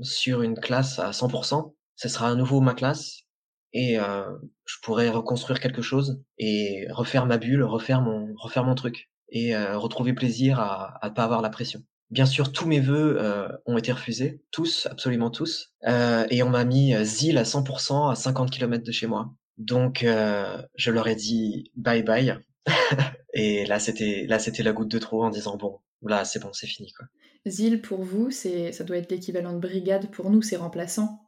[0.00, 3.24] sur une classe à 100%, ce sera à nouveau ma classe
[3.72, 4.30] et euh,
[4.64, 9.54] je pourrais reconstruire quelque chose et refaire ma bulle, refaire mon, refaire mon truc et
[9.54, 11.82] euh, retrouver plaisir à, à pas avoir la pression.
[12.10, 16.48] Bien sûr, tous mes vœux euh, ont été refusés, tous, absolument tous, euh, et on
[16.48, 19.34] m'a mis ZIL à 100% à 50 km de chez moi.
[19.58, 22.38] Donc, euh, je leur ai dit bye bye.
[23.34, 26.52] et là, c'était là, c'était la goutte de trop en disant bon, là, c'est bon,
[26.52, 27.06] c'est fini quoi.
[27.46, 31.27] ZIL pour vous, c'est ça doit être l'équivalent de brigade pour nous, c'est remplaçant.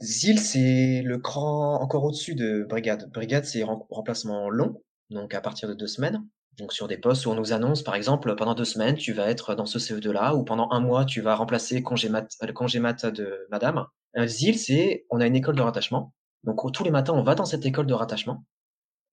[0.00, 3.10] ZIL, c'est le cran encore au-dessus de brigade.
[3.12, 6.24] Brigade, c'est remplacement long, donc à partir de deux semaines.
[6.58, 9.28] Donc sur des postes où on nous annonce, par exemple, pendant deux semaines, tu vas
[9.28, 12.08] être dans ce CE2-là, ou pendant un mois, tu vas remplacer le congé
[12.80, 13.86] mat de madame.
[14.16, 16.12] Euh, ZIL, c'est, on a une école de rattachement.
[16.44, 18.44] Donc tous les matins, on va dans cette école de rattachement.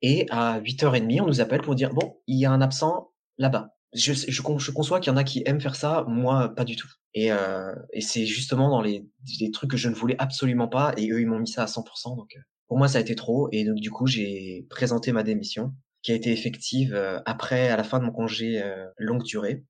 [0.02, 3.70] Et à 8h30, on nous appelle pour dire, bon, il y a un absent là-bas
[3.94, 6.76] je, je, je conçois qu'il y en a qui aiment faire ça, moi pas du
[6.76, 6.88] tout.
[7.14, 9.06] Et, euh, et c'est justement dans les,
[9.40, 11.68] les, trucs que je ne voulais absolument pas, et eux ils m'ont mis ça à
[11.68, 12.16] 100%.
[12.16, 15.24] Donc euh, pour moi ça a été trop, et donc du coup j'ai présenté ma
[15.24, 15.74] démission
[16.04, 16.96] qui a été effective
[17.28, 18.60] après, à la fin de mon congé
[18.98, 19.64] longue durée,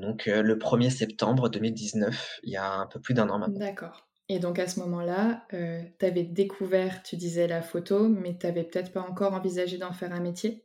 [0.00, 3.58] donc le 1er septembre 2019, il y a un peu plus d'un an maintenant.
[3.58, 4.08] D'accord.
[4.30, 8.64] Et donc à ce moment-là, tu avais découvert, tu disais la photo, mais tu avais
[8.64, 10.64] peut-être pas encore envisagé d'en faire un métier?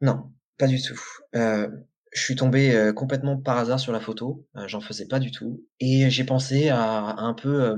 [0.00, 1.00] Non, pas du tout.
[2.14, 6.08] Je suis tombé complètement par hasard sur la photo, j'en faisais pas du tout, et
[6.10, 7.76] j'ai pensé à, un peu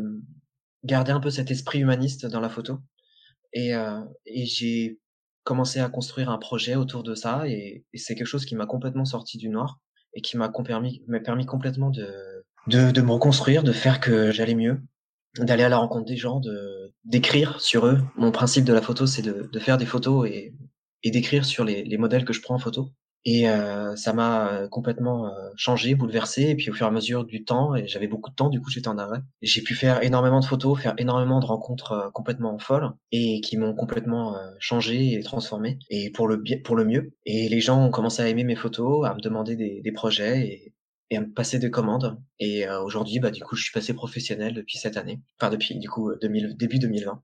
[0.85, 2.79] garder un peu cet esprit humaniste dans la photo,
[3.55, 3.73] et,
[4.27, 5.01] j'ai
[5.43, 9.07] commencé à construire un projet autour de ça, et, c'est quelque chose qui m'a complètement
[9.07, 9.81] sorti du noir
[10.13, 12.07] et qui m'a permis, permis complètement de
[12.67, 14.81] de, de me reconstruire, de faire que j'allais mieux,
[15.39, 18.01] d'aller à la rencontre des gens, de d'écrire sur eux.
[18.17, 20.55] Mon principe de la photo, c'est de, de faire des photos et,
[21.03, 22.91] et d'écrire sur les, les modèles que je prends en photo.
[23.27, 26.43] Et euh, ça m'a euh, complètement euh, changé, bouleversé.
[26.45, 28.61] Et puis au fur et à mesure du temps, et j'avais beaucoup de temps, du
[28.61, 29.19] coup j'étais en arrêt.
[29.43, 33.75] J'ai pu faire énormément de photos, faire énormément de rencontres complètement folles et qui m'ont
[33.75, 35.79] complètement changé et transformé.
[35.91, 37.13] Et pour le bien, pour le mieux.
[37.27, 40.47] Et les gens ont commencé à aimer mes photos, à me demander des, des projets.
[40.47, 40.73] Et,
[41.11, 42.21] et à me passer des commandes.
[42.39, 45.21] Et euh, aujourd'hui, bah, du coup, je suis passé professionnel depuis cette année.
[45.41, 47.23] Enfin, depuis, du coup, 2000, euh, début 2020.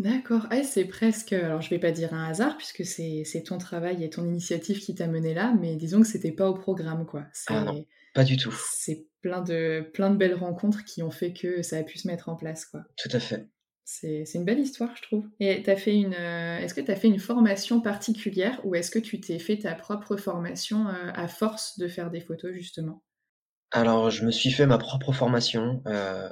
[0.00, 0.46] D'accord.
[0.48, 4.08] Ah, c'est presque, alors je vais pas dire un hasard, puisque c'est ton travail et
[4.08, 7.26] ton initiative qui t'a mené là, mais disons que c'était pas au programme, quoi.
[7.48, 7.84] Ah non,
[8.14, 8.54] pas du tout.
[8.72, 12.08] C'est plein de, plein de belles rencontres qui ont fait que ça a pu se
[12.08, 12.80] mettre en place, quoi.
[12.96, 13.46] Tout à fait.
[13.84, 15.26] C'est une belle histoire, je trouve.
[15.38, 18.90] Et as fait une, euh, est-ce que tu as fait une formation particulière ou est-ce
[18.90, 23.02] que tu t'es fait ta propre formation euh, à force de faire des photos, justement?
[23.72, 25.82] Alors, je me suis fait ma propre formation.
[25.86, 26.30] Euh,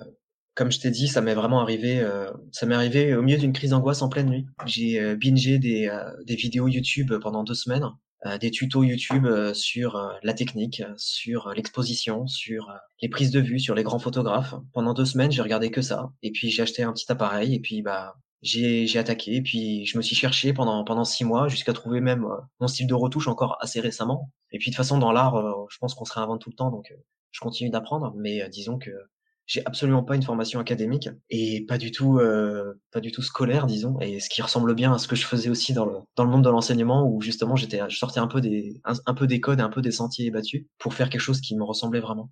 [0.59, 2.05] comme je t'ai dit, ça m'est vraiment arrivé,
[2.53, 4.47] ça m'est arrivé au milieu d'une crise d'angoisse en pleine nuit.
[4.67, 5.89] J'ai bingé des,
[6.27, 7.89] des vidéos YouTube pendant deux semaines
[8.27, 12.69] euh, des tutos YouTube euh, sur euh, la technique, sur l'exposition, sur
[13.01, 14.57] les prises de vue, sur les grands photographes.
[14.73, 16.11] Pendant deux semaines, j'ai regardé que ça.
[16.23, 19.97] Et puis j'ai acheté un petit appareil et puis bah j'ai attaqué et puis je
[19.97, 22.27] me suis cherché pendant pendant six mois jusqu'à trouver même
[22.61, 24.33] mon style de retouche encore assez récemment.
[24.51, 26.71] Et puis de toute façon dans l'art, je pense qu'on se réinvente tout le temps
[26.71, 26.93] donc
[27.31, 28.13] je continue d'apprendre.
[28.17, 28.91] Mais disons que
[29.49, 33.67] j'ai absolument pas une formation académique et pas du tout euh, pas du tout scolaire
[33.67, 36.25] disons et ce qui ressemble bien à ce que je faisais aussi dans le dans
[36.25, 39.41] le monde de l'enseignement où justement j'étais je sortais un peu des un, peu des
[39.41, 42.31] codes et un peu des sentiers battus pour faire quelque chose qui me ressemblait vraiment.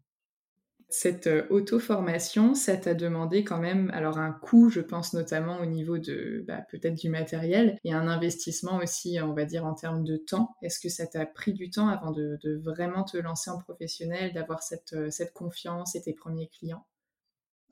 [0.88, 5.66] Cette euh, auto-formation, ça t'a demandé quand même, alors un coût, je pense notamment au
[5.66, 10.05] niveau de bah, peut-être du matériel, et un investissement aussi, on va dire, en termes
[10.05, 10.55] de temps.
[10.62, 14.33] Est-ce que ça t'a pris du temps avant de, de, vraiment te lancer en professionnel,
[14.33, 16.87] d'avoir cette, euh, cette confiance et tes premiers clients?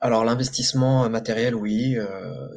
[0.00, 1.96] Alors l'investissement matériel, oui.
[1.96, 2.48] Euh,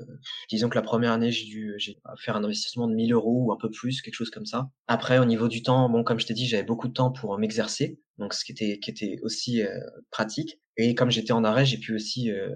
[0.50, 3.52] disons que la première année, j'ai dû j'ai faire un investissement de 1000 euros ou
[3.54, 4.70] un peu plus, quelque chose comme ça.
[4.88, 7.38] Après, au niveau du temps, bon, comme je t'ai dit, j'avais beaucoup de temps pour
[7.38, 9.80] m'exercer, donc ce qui était qui était aussi euh,
[10.12, 10.60] pratique.
[10.76, 12.50] Et comme j'étais en arrêt, j'ai pu aussi euh,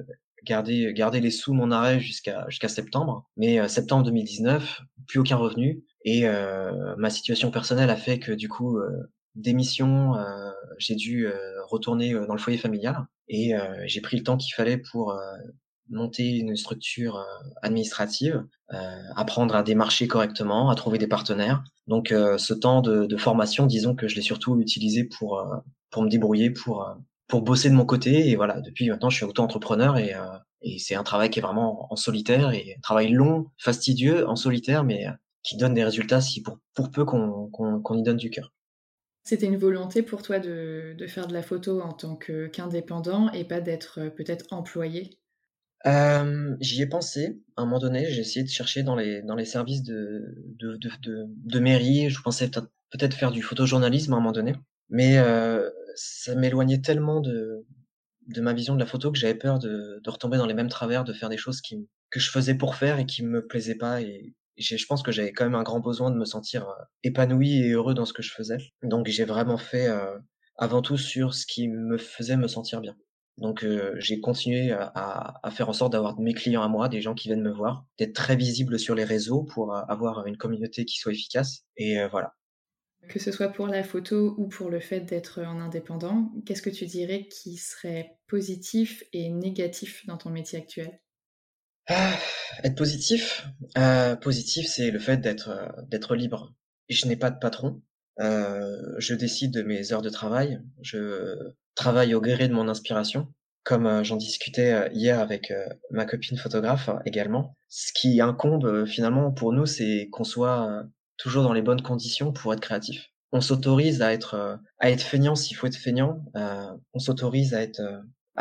[0.43, 3.29] garder garder les sous mon arrêt jusqu'à jusqu'à septembre.
[3.37, 6.25] Mais septembre 2019, plus aucun revenu et
[6.97, 8.79] ma situation personnelle a fait que du coup
[9.35, 10.15] démission,
[10.79, 11.27] j'ai dû
[11.69, 15.17] retourner dans le foyer familial et euh, j'ai pris le temps qu'il fallait pour euh,
[15.89, 17.23] monter une structure euh,
[17.61, 18.45] administrative,
[19.15, 21.63] apprendre à démarcher correctement, à trouver des partenaires.
[21.87, 25.45] Donc ce temps de, de, formation, disons que je l'ai surtout utilisé pour
[25.89, 26.87] pour me débrouiller, pour
[27.27, 28.29] pour bosser de mon côté.
[28.29, 30.15] Et voilà, depuis maintenant, je suis auto-entrepreneur et
[30.61, 34.37] et c'est un travail qui est vraiment en solitaire et un travail long, fastidieux, en
[34.37, 35.05] solitaire, mais
[35.43, 38.53] qui donne des résultats si pour pour peu qu'on qu'on y donne du cœur.
[39.23, 43.61] C'était une volonté pour toi de, faire de la photo en tant qu'indépendant et pas
[43.61, 45.19] d'être euh, peut-être employé?
[46.59, 47.41] J'y ai pensé.
[47.55, 52.09] À un moment donné, j'ai essayé de chercher dans les, services de, mairie.
[52.09, 54.53] Je pensais peut-être faire du photojournalisme à un moment donné.
[54.89, 57.65] Mais euh, ça m'éloignait tellement de,
[58.37, 61.13] ma vision de la photo que j'avais peur de, retomber dans les mêmes travers, de
[61.13, 64.01] faire des choses que je faisais pour faire et qui me plaisaient pas
[64.61, 67.71] je pense que j'avais quand même un grand besoin de me sentir euh, épanoui et
[67.71, 68.57] heureux dans ce que je faisais.
[68.83, 70.17] Donc j'ai vraiment fait euh,
[70.57, 72.95] avant tout sur ce qui me faisait me sentir bien.
[73.37, 77.01] Donc euh, j'ai continué à, à, faire en sorte d'avoir mes clients à moi, des
[77.01, 80.85] gens qui viennent me voir, d'être très visible sur les réseaux pour avoir une communauté
[80.85, 81.65] qui soit efficace.
[81.77, 82.33] Et voilà.
[83.09, 86.69] Que ce soit pour la photo ou pour le fait d'être en indépendant, qu'est-ce que
[86.69, 90.99] tu dirais qui serait positif et négatif dans ton métier actuel?
[91.93, 92.13] Ah,
[92.63, 96.53] être positif, euh, positif, c'est le fait d'être euh, d'être libre.
[96.89, 97.81] Je n'ai pas de patron.
[98.19, 100.61] Euh, je décide de mes heures de travail.
[100.81, 101.35] Je
[101.75, 103.27] travaille au gré de mon inspiration,
[103.63, 105.53] comme j'en discutais hier avec
[105.89, 107.57] ma copine photographe également.
[107.69, 110.83] Ce qui incombe finalement pour nous, c'est qu'on soit
[111.17, 113.07] toujours dans les bonnes conditions pour être créatif.
[113.31, 116.23] On s'autorise à être à être feignant s'il faut être feignant.
[116.35, 117.81] on s'autorise à être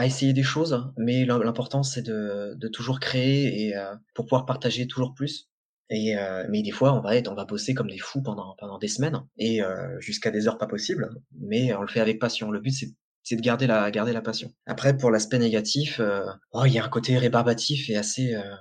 [0.01, 4.47] à essayer des choses, mais l'important c'est de, de, toujours créer et euh, pour pouvoir
[4.47, 5.51] partager toujours plus.
[5.91, 8.55] Et euh, mais des fois, on va être, on va bosser comme des fous pendant
[8.59, 11.11] pendant des semaines et euh, jusqu'à des heures pas possibles.
[11.39, 12.51] Mais on le fait avec passion.
[12.51, 14.55] Le but c'est c'est de garder la garder la passion.
[14.65, 18.57] Après, pour l'aspect négatif, euh, oh, il y a un côté rébarbatif et assez euh,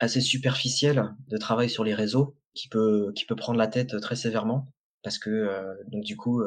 [0.00, 4.16] assez superficiel de travail sur les réseaux qui peut qui peut prendre la tête très
[4.16, 4.66] sévèrement
[5.02, 6.42] parce que euh, donc du coup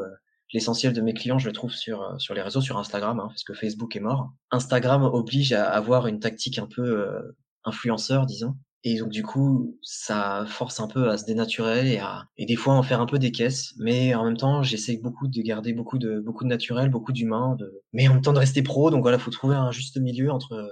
[0.54, 3.44] l'essentiel de mes clients je le trouve sur sur les réseaux sur Instagram hein, parce
[3.44, 4.32] que Facebook est mort.
[4.52, 7.08] Instagram oblige à avoir une tactique un peu
[7.64, 12.00] influenceur disons et donc du coup, ça force un peu à se dénaturer
[12.38, 15.28] et des fois en faire un peu des caisses, mais en même temps, j'essaie beaucoup
[15.28, 18.40] de garder beaucoup de beaucoup de naturel, beaucoup d'humain, de mais en même temps de
[18.40, 18.90] rester pro.
[18.90, 20.68] Donc voilà, faut trouver un juste milieu entre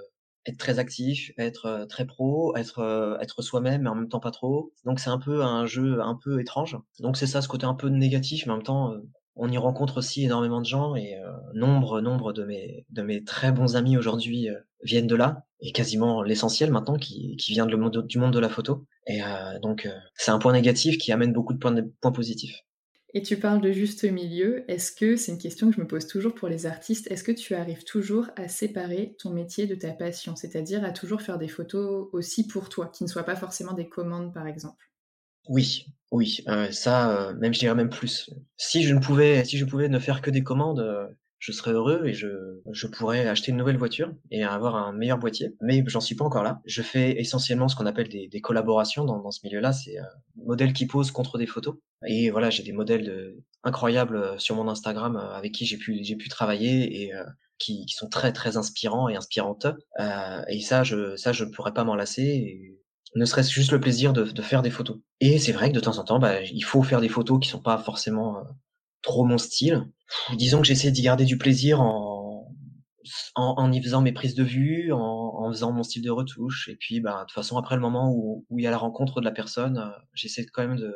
[0.48, 4.74] être très actif, être très pro, être être soi-même, mais en même temps pas trop.
[4.86, 6.78] Donc c'est un peu un jeu un peu étrange.
[7.00, 8.96] Donc c'est ça, ce côté un peu négatif, mais en même temps,
[9.40, 13.24] on y rencontre aussi énormément de gens et euh, nombre, nombre de mes, de mes
[13.24, 17.66] très bons amis aujourd'hui euh, viennent de là et quasiment l'essentiel maintenant qui, qui vient
[17.66, 18.86] de le monde, du monde de la photo.
[19.08, 22.60] Et euh, donc c'est un point négatif qui amène beaucoup de points, de points positifs.
[23.14, 24.70] Et tu parles de juste milieu.
[24.70, 27.10] Est-ce que c'est une question que je me pose toujours pour les artistes?
[27.10, 31.22] Est-ce que tu arrives toujours à séparer ton métier de ta passion, c'est-à-dire à toujours
[31.22, 34.92] faire des photos aussi pour toi, qui ne soient pas forcément des commandes par exemple?
[35.48, 38.30] Oui, oui, euh, ça, euh, même je dirais même plus.
[38.58, 41.72] Si je ne pouvais si je pouvais ne faire que des commandes, euh, je serais
[41.72, 42.28] heureux et je
[42.72, 46.26] je pourrais acheter une nouvelle voiture et avoir un meilleur boîtier, mais j'en suis pas
[46.26, 46.62] encore là.
[46.66, 49.98] Je fais essentiellement ce qu'on appelle des des collaborations dans dans ce milieu-là, c'est,
[50.36, 51.76] modèles qui posent contre des photos
[52.08, 56.28] et voilà, j'ai des modèles, incroyables, sur mon Instagram, avec qui j'ai pu j'ai pu
[56.30, 57.14] travailler et
[57.60, 59.68] qui qui sont très, très inspirants et inspirantes,
[60.48, 62.79] et ça je ça je pourrais pas m'en lasser
[63.16, 64.98] ne serait-ce juste le plaisir de, de, faire des photos.
[65.20, 67.50] Et c'est vrai que de temps en temps, bah, il faut faire des photos qui
[67.50, 68.42] sont pas forcément euh,
[69.02, 69.86] trop mon style.
[70.36, 72.54] disons que j'essaie d'y garder du plaisir en,
[73.36, 76.70] en, en, y faisant mes prises de vue, en, en, faisant mon style de retouche.
[76.70, 78.78] Et puis, bah, de toute façon, après le moment où, où il y a la
[78.78, 80.96] rencontre de la personne, euh, j'essaie quand même de,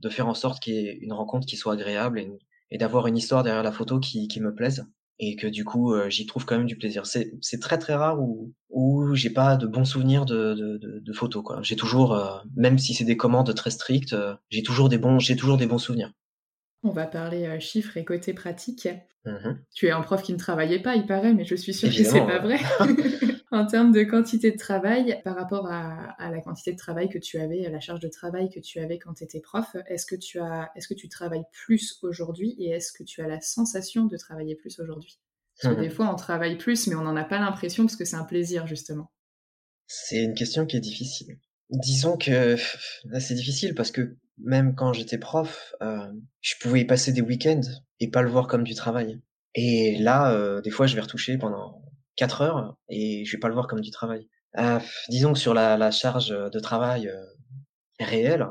[0.00, 2.30] de faire en sorte qu'il y ait une rencontre qui soit agréable et,
[2.70, 4.86] et d'avoir une histoire derrière la photo qui, qui me plaise
[5.18, 7.04] et que du coup euh, j'y trouve quand même du plaisir.
[7.06, 11.12] C'est très très rare où où j'ai pas de bons souvenirs de de, de, de
[11.12, 11.60] photos quoi.
[11.62, 15.18] J'ai toujours euh, même si c'est des commandes très strictes, euh, j'ai toujours des bons
[15.18, 16.12] j'ai toujours des bons souvenirs.
[16.82, 18.88] On va parler chiffres et côté pratique.
[19.24, 21.88] Mmh tu es un prof qui ne travaillait pas, il paraît, mais je suis sûre
[21.88, 22.58] que c'est pas vrai.
[23.54, 27.38] en termes de quantité de travail, par rapport à, la quantité de travail que tu
[27.38, 30.16] avais, à la charge de travail que tu avais quand tu étais prof, est-ce que
[30.16, 34.06] tu as, est-ce que tu travailles plus aujourd'hui et est-ce que tu as la sensation
[34.06, 35.18] de travailler plus aujourd'hui?
[35.62, 38.04] Parce que des fois, on travaille plus, mais on n'en a pas l'impression parce que
[38.04, 39.12] c'est un plaisir justement.
[39.86, 41.38] C'est une question qui est difficile.
[41.70, 42.56] Disons que
[43.20, 47.60] c'est difficile parce que même quand j'étais prof, euh, je pouvais y passer des week-ends
[48.00, 49.20] et pas le voir comme du travail.
[49.54, 51.80] Et là, euh, des fois, je vais retoucher pendant
[52.16, 54.28] 4 heures et je vais pas le voir comme du travail.
[54.58, 57.24] Euh, disons que sur la, la, charge de travail euh,
[57.98, 58.46] réelle,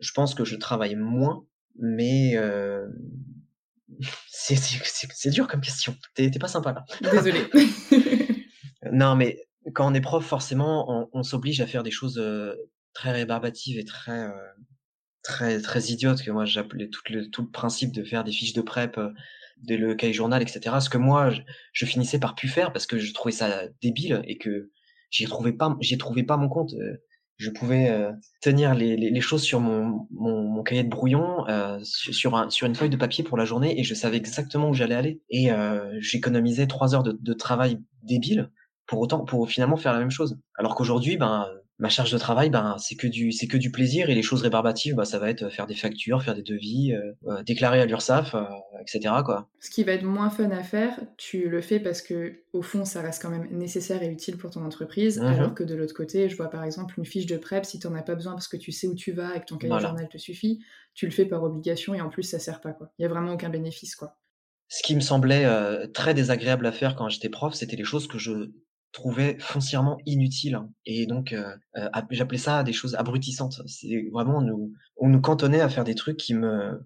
[0.00, 1.44] je pense que je travaille moins,
[1.78, 2.86] mais euh,
[4.28, 5.96] c'est dur comme question.
[6.14, 6.84] T'es pas sympa là.
[7.12, 7.48] Désolé.
[8.92, 12.54] non, mais quand on est prof, forcément, on, on s'oblige à faire des choses euh,
[12.92, 14.28] très rébarbatives et très
[15.22, 18.52] très très idiotes que moi j'appelais tout le tout le principe de faire des fiches
[18.52, 19.00] de prep
[19.62, 20.76] de le cahier journal, etc.
[20.80, 21.30] Ce que moi,
[21.72, 24.70] je, finissais par pu faire parce que je trouvais ça débile et que
[25.10, 26.74] j'y trouvais pas, j'y trouvais pas mon compte.
[26.74, 26.96] Euh,
[27.36, 31.80] je pouvais euh, tenir les, les, choses sur mon, mon, mon cahier de brouillon, euh,
[31.82, 34.74] sur, un, sur une feuille de papier pour la journée et je savais exactement où
[34.74, 35.20] j'allais aller.
[35.30, 35.50] Et
[35.98, 38.50] j'économisais trois heures de, de travail débile
[38.86, 40.38] pour autant, pour finalement faire la même chose.
[40.56, 41.48] Alors qu'aujourd'hui, ben,
[41.84, 44.40] ma charge de travail, ben, c'est que du, c'est que du plaisir et les choses
[44.40, 47.84] rébarbatives, bah, ça va être faire des factures, faire des devis, euh, euh, déclarer à
[47.84, 48.44] l'URSSAF, euh,
[48.80, 49.16] etc.
[49.22, 49.50] Quoi.
[49.60, 52.86] Ce qui va être moins fun à faire, tu le fais parce que au fond,
[52.86, 55.92] ça reste quand même nécessaire et utile pour ton entreprise, mmh alors que de l'autre
[55.92, 58.32] côté, je vois par exemple une fiche de prep, si tu n'en as pas besoin
[58.32, 60.60] parce que tu sais où tu vas et que ton cahier journal te suffit,
[60.94, 62.92] tu le fais par obligation et en plus ça sert pas quoi.
[62.98, 64.16] Il y a vraiment aucun bénéfice quoi.
[64.68, 65.46] Ce qui me semblait
[65.92, 68.52] très désagréable à faire quand j'étais prof, c'était les choses que je
[68.94, 70.54] trouvais foncièrement inutile.
[70.54, 70.70] Hein.
[70.86, 73.60] et donc euh, euh, j'appelais ça des choses abrutissantes.
[73.66, 76.80] C'est vraiment nous on nous cantonnait à faire des trucs qui me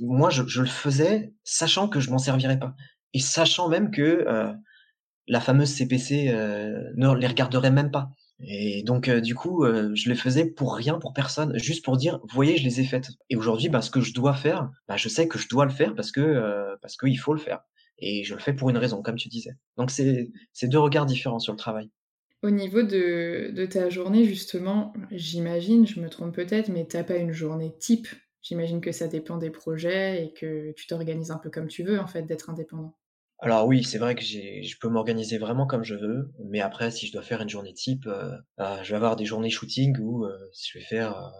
[0.00, 2.74] moi je, le faisais sachant que je m'en servirais pas.
[3.12, 4.52] Et sachant même que euh,
[5.28, 6.32] la fameuse CPC
[6.96, 8.10] ne les regarderait même pas.
[8.40, 12.56] Et donc du coup je les faisais pour rien pour personne juste pour dire voyez
[12.56, 15.28] je les ai faites et aujourd'hui bah, ce que je dois faire bah, je sais
[15.28, 17.60] que je dois le faire parce que parce qu'il faut le faire
[18.00, 19.52] et je le fais pour une raison, comme tu disais.
[19.76, 21.90] Donc c'est deux regards différents sur le travail.
[22.42, 27.16] Au niveau de, de ta journée, justement, j'imagine, je me trompe peut-être, mais t'as pas
[27.16, 28.08] une journée type.
[28.42, 31.98] J'imagine que ça dépend des projets et que tu t'organises un peu comme tu veux,
[32.00, 32.96] en fait, d'être indépendant.
[33.38, 37.06] Alors oui, c'est vrai que je peux m'organiser vraiment comme je veux, mais après si
[37.06, 40.24] je dois faire une journée type, heu, bah, je vais avoir des journées shooting où,
[40.26, 41.32] heu, je vais faire,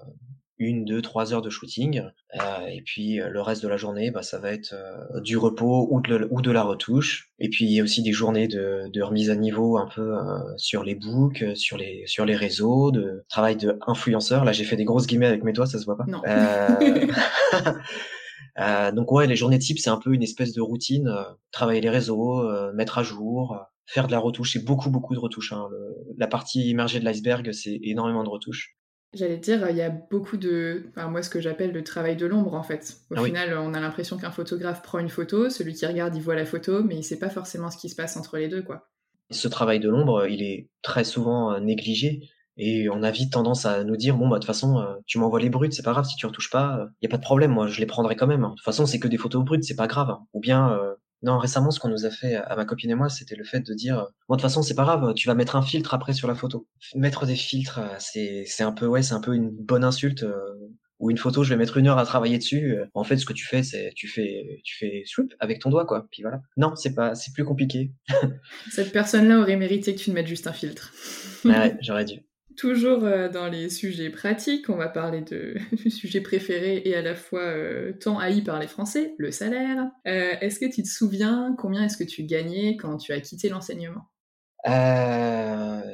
[0.61, 2.41] heu, 1-2-3 heures de shooting, heu
[2.71, 5.89] et puis, heu, le reste de la journée, bah, ça va être, heu, du repos
[5.91, 8.89] ou de ou de la retouche et puis il y a aussi des journées de
[8.93, 10.19] de remise à niveau un peu, heu,
[10.57, 14.45] sur les books, heu, sur les sur les réseaux, de travail d'influenceur.
[14.45, 16.07] Là, j'ai fait des grosses guillemets avec mes doigts, ça se voit pas.
[16.07, 16.23] Non.
[16.27, 17.07] Heu,
[18.95, 21.13] donc ouais, les journées type, c'est un peu une espèce de routine,
[21.53, 22.45] travailler les réseaux,
[22.75, 24.53] mettre à jour, faire de la retouche.
[24.53, 25.69] C'est beaucoup, beaucoup de retouches, hein.
[25.71, 28.77] Le la partie immergée de l'iceberg, c'est énormément de retouches.
[29.13, 32.27] J'allais dire, il y a beaucoup de enfin, moi, ce que j'appelle le travail de
[32.27, 32.97] l'ombre, en fait.
[33.11, 33.35] Au Ah oui.
[33.35, 36.45] final, on a l'impression qu'un photographe prend une photo, celui qui regarde, il voit la
[36.47, 38.91] photo, mais il sait pas forcément ce qui se passe entre les 2, quoi.
[39.31, 43.65] Ce travail de l'ombre, il est très souvent, heu, négligé et on a vite tendance
[43.65, 45.93] à nous dire: «Bon, bah, de toute façon, heu, tu m'envoies les brutes, c'est pas
[45.93, 48.17] grave si tu retouches pas, il y a pas de problème, moi je les prendrai
[48.17, 48.51] quand même, hein.
[48.51, 50.17] De toute façon, c'est que des photos brutes, c'est pas grave».
[50.33, 50.77] Ou bien,
[51.23, 53.61] non, récemment, ce qu'on nous a fait à ma copine et moi, c'était le fait
[53.61, 55.95] de dire, heu: «Bon, de toute façon, c'est pas grave, tu vas mettre un filtre
[55.95, 56.67] après sur la photo».
[56.95, 60.25] Mettre des filtres, heu, c'est c'est un peu ouais, c'est un peu une bonne insulte,
[60.99, 63.33] ou une photo, je vais mettre une heure à travailler dessus, en fait, ce que
[63.33, 66.41] tu fais, c'est tu fais tu fais swoop avec ton doigt, quoi, puis voilà.
[66.57, 67.93] Non, c'est pas c'est plus compliqué.
[68.71, 70.93] Cette personne-là aurait mérité que tu ne mettes juste un filtre.
[71.45, 72.21] Ouais, ouais, j'aurais dû.
[72.61, 75.55] Toujours, heu, dans les sujets pratiques, on va parler de
[75.89, 79.91] sujet préféré et à la fois, heu, tant haï par les Français, le salaire.
[80.07, 83.49] Heu, est-ce que tu te souviens combien est-ce que tu gagnais quand tu as quitté
[83.49, 84.11] l'enseignement?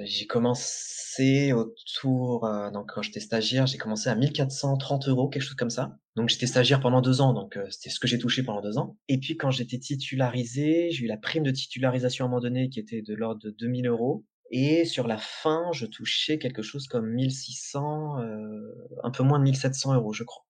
[0.04, 5.54] J'ai commencé autour, donc quand j'étais stagiaire, j'ai commencé à 1 430 €, quelque chose
[5.56, 5.98] comme ça.
[6.14, 8.96] Donc j'étais stagiaire pendant 2 ans, donc c'était ce que j'ai touché pendant 2 ans.
[9.08, 12.68] Et puis quand j'étais titularisé, j'ai eu la prime de titularisation à un moment donné
[12.68, 14.24] qui était de l'ordre de 2 000 €.
[14.50, 19.38] Et sur la fin, je touchais quelque chose comme 1 600, heu, un peu moins
[19.38, 20.44] de 1 700 €, je crois.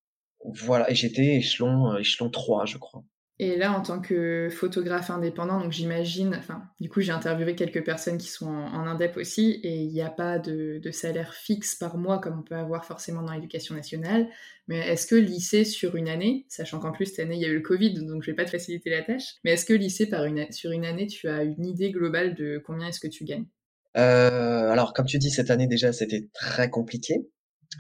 [0.45, 3.05] Voilà et j'étais échelon, heu, échelon 3, je crois.
[3.39, 7.85] Et là, en tant que photographe indépendant, donc j'imagine, enfin, du coup, j'ai interviewé quelques
[7.85, 11.99] personnes qui sont en, indep aussi, et il n'y a pas de, salaire fixe par
[11.99, 14.27] mois comme on peut avoir forcément dans l'éducation nationale.
[14.69, 17.49] Mais est-ce que lycée sur une année, sachant qu'en plus cette année il y a
[17.49, 20.09] eu le Covid, donc je vais pas te faciliter la tâche, mais est-ce que lycée
[20.51, 23.47] sur une année, tu as une idée globale de combien est-ce que tu gagnes?
[23.97, 27.27] Heu, alors comme tu dis, cette année déjà, c'était très compliqué.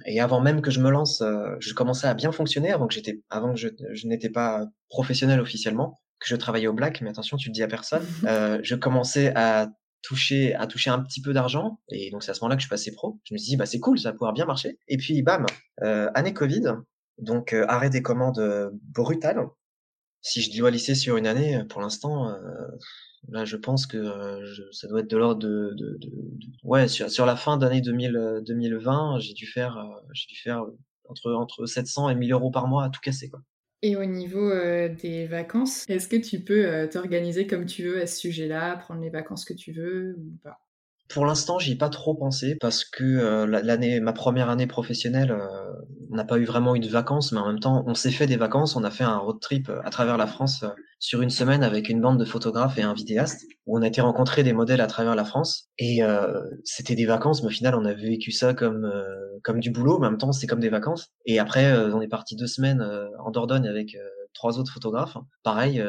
[0.07, 2.95] Et avant même que je me lance, heu, je commençais à bien fonctionner avant que
[2.95, 7.11] j'étais avant que je je n'étais pas professionnel officiellement, que je travaillais au black, mais
[7.11, 8.13] attention, tu le dis à personne.
[8.27, 9.69] Heu, je commençais à
[10.03, 12.67] toucher à toucher un petit peu d'argent et donc c'est à ce moment-là que je
[12.67, 13.21] suis passé pro.
[13.25, 15.47] Je me suis dit: «Bah, c'est cool, ça va pouvoir bien marcher» et puis bam,
[15.85, 16.63] heu, année covid,
[17.19, 19.47] donc heu, arrêt des commandes, heu, brutal.
[20.27, 22.79] Si je lisser sur une année, pour l'instant, heu,
[23.29, 23.99] là, je pense que,
[24.45, 25.99] je ça doit être de l'ordre de
[26.65, 29.79] ouais, sur la fin d'année 2000, heu, 2020, j'ai dû faire,
[30.13, 30.65] j'ai dû faire,
[31.09, 33.41] entre entre 700 et 1 000 € par mois à tout casser, quoi.
[33.83, 38.01] Et au niveau euh, des vacances, est-ce que tu peux euh, t'organiser comme tu veux
[38.01, 40.66] à ce sujet-là, prendre les vacances que tu veux ou pas?
[41.09, 45.37] Pour l'instant, j'y ai pas trop pensé parce que, la l'année ma première année professionnelle,
[46.11, 48.27] on n'a pas eu vraiment eu de vacances, mais en même temps, on s'est fait
[48.27, 48.75] des vacances.
[48.77, 51.63] On a fait un road trip, heu, à travers la France, heu, sur une semaine
[51.63, 54.81] avec une bande de photographes et un vidéaste, où on a été rencontrer des modèles
[54.81, 58.33] à travers la France et heu, c'était des vacances, mais au final, on a vécu
[58.33, 58.91] ça comme,
[59.45, 62.09] comme du boulot, mais en même temps, c'est comme des vacances et après, on est
[62.09, 62.85] parti 2 semaines,
[63.25, 63.97] en Dordogne avec,
[64.35, 65.17] 3 autres photographes.
[65.45, 65.83] Pareil,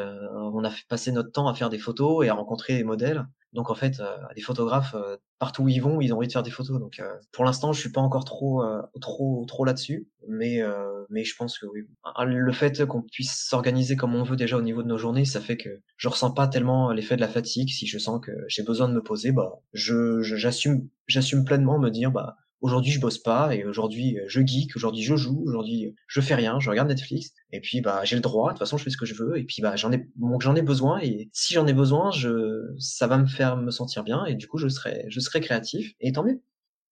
[0.54, 3.24] on a fait passer notre temps à faire des photos et à rencontrer des modèles
[3.52, 4.04] donc en fait, heu,
[4.36, 6.78] les photographes, heu, partout où ils vont, ils ont envie de faire des photos.
[6.80, 11.06] Donc heu, pour l'instant, je suis pas encore trop, heu, trop trop là-dessus, mais heu,
[11.10, 11.82] mais je pense que oui.
[12.16, 15.24] Ah, le fait qu'on puisse s'organiser comme on veut déjà au niveau de nos journées,
[15.24, 17.70] ça fait que je ressens pas tellement l'effet de la fatigue.
[17.70, 21.90] Si je sens que j'ai besoin de me poser, bah, je j'assume j'assume pleinement me
[21.90, 25.94] dire: «Bah, Aujourd'hui, je bosse pas et aujourd'hui, heu, je geek, aujourd'hui je joue, aujourd'hui,
[26.08, 27.32] je fais rien, je regarde Netflix.
[27.52, 29.38] Et puis, bah, j'ai le droit, de toute façon, je fais ce que je veux.
[29.38, 30.08] Et puis, bah, j'en ai
[30.40, 30.98] j'en ai besoin.
[31.00, 34.24] Et si j'en ai besoin, je ça va me faire me sentir bien.
[34.26, 35.92] Et du coup, je serai je serai créatif.
[36.00, 36.42] Et tant mieux.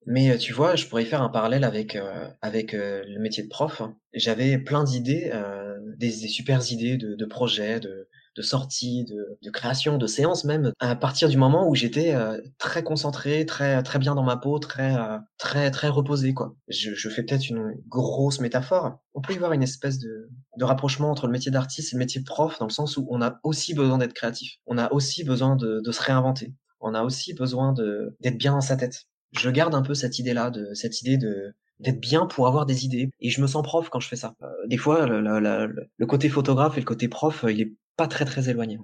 [0.07, 2.03] Mais, heu, tu vois, je pourrais faire un parallèle avec, heu,
[2.43, 3.83] avec, heu, le métier de prof.
[4.15, 9.39] J'avais plein d'idées, heu, des des supers idées de de projets, de de sorties, de
[9.43, 13.83] de création, de séances même, à partir du moment où j'étais, heu, très concentré, très
[13.83, 16.55] très bien dans ma peau, très, heu, très très reposé, quoi.
[16.69, 18.99] Je je fais peut-être une grosse métaphore.
[19.15, 20.29] On peut y voir une espèce de
[20.59, 23.07] de rapprochement entre le métier d'artiste et le métier de prof, dans le sens où
[23.11, 24.57] on a aussi besoin d'être créatif.
[24.67, 26.55] On a aussi besoin de de se réinventer.
[26.81, 27.73] On a aussi besoin
[28.21, 29.05] d'être bien dans sa tête.
[29.33, 32.87] Je garde un peu cette idée-là, de cette idée de d'être bien pour avoir des
[32.87, 34.35] idées et je me sens prof quand je fais ça.
[34.43, 37.61] Heu, des fois, le le le le côté photographe et le côté prof, heu, il
[37.61, 38.79] est pas très, très éloigné.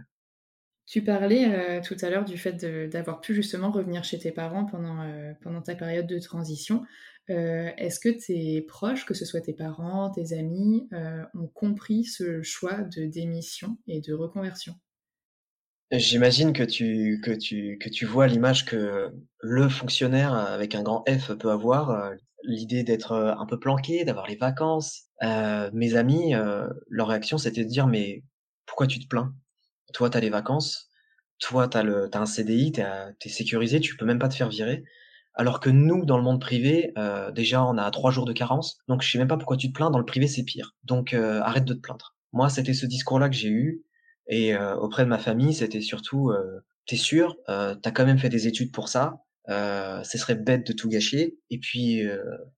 [0.86, 2.52] Tu parlais euh, tout à l'heure du fait
[2.90, 6.82] d'avoir pu justement revenir chez tes parents pendant, euh, pendant ta période de transition.
[7.30, 10.88] Euh, Est-ce que tes proches, que ce soit tes parents, tes amis,
[11.34, 14.74] ont compris ce choix de démission et de reconversion?
[15.92, 19.10] J'imagine que tu que tu que tu vois l'image que
[19.40, 22.12] le fonctionnaire avec un grand F peut avoir,
[22.44, 25.04] l'idée d'être, un peu planqué, d'avoir les vacances.
[25.20, 26.34] Mes amis,
[26.88, 28.24] leur réaction, c'était de dire: «Mais
[28.72, 29.34] pourquoi tu te plains?
[29.94, 30.90] Toi, tu as les vacances,
[31.40, 34.28] toi, tu as le tu as un CDI, tu es sécurisé, tu peux même pas
[34.30, 34.84] te faire virer».
[35.34, 38.78] Alors que nous, dans le monde privé, heu, déjà, on a 3 jours de carence,
[38.88, 40.76] donc je sais même pas pourquoi tu te plains, dans le privé, c'est pire.
[40.84, 42.16] Donc heu, arrête de te plaindre.
[42.32, 43.84] Moi, c'était ce discours-là que j'ai eu
[44.28, 46.32] et heu, auprès de ma famille, c'était surtout,
[46.86, 47.36] «Tu sûr?
[47.82, 49.18] Tu quand même fait des études pour ça,
[49.48, 52.04] ce serait bête de tout gâcher» et puis,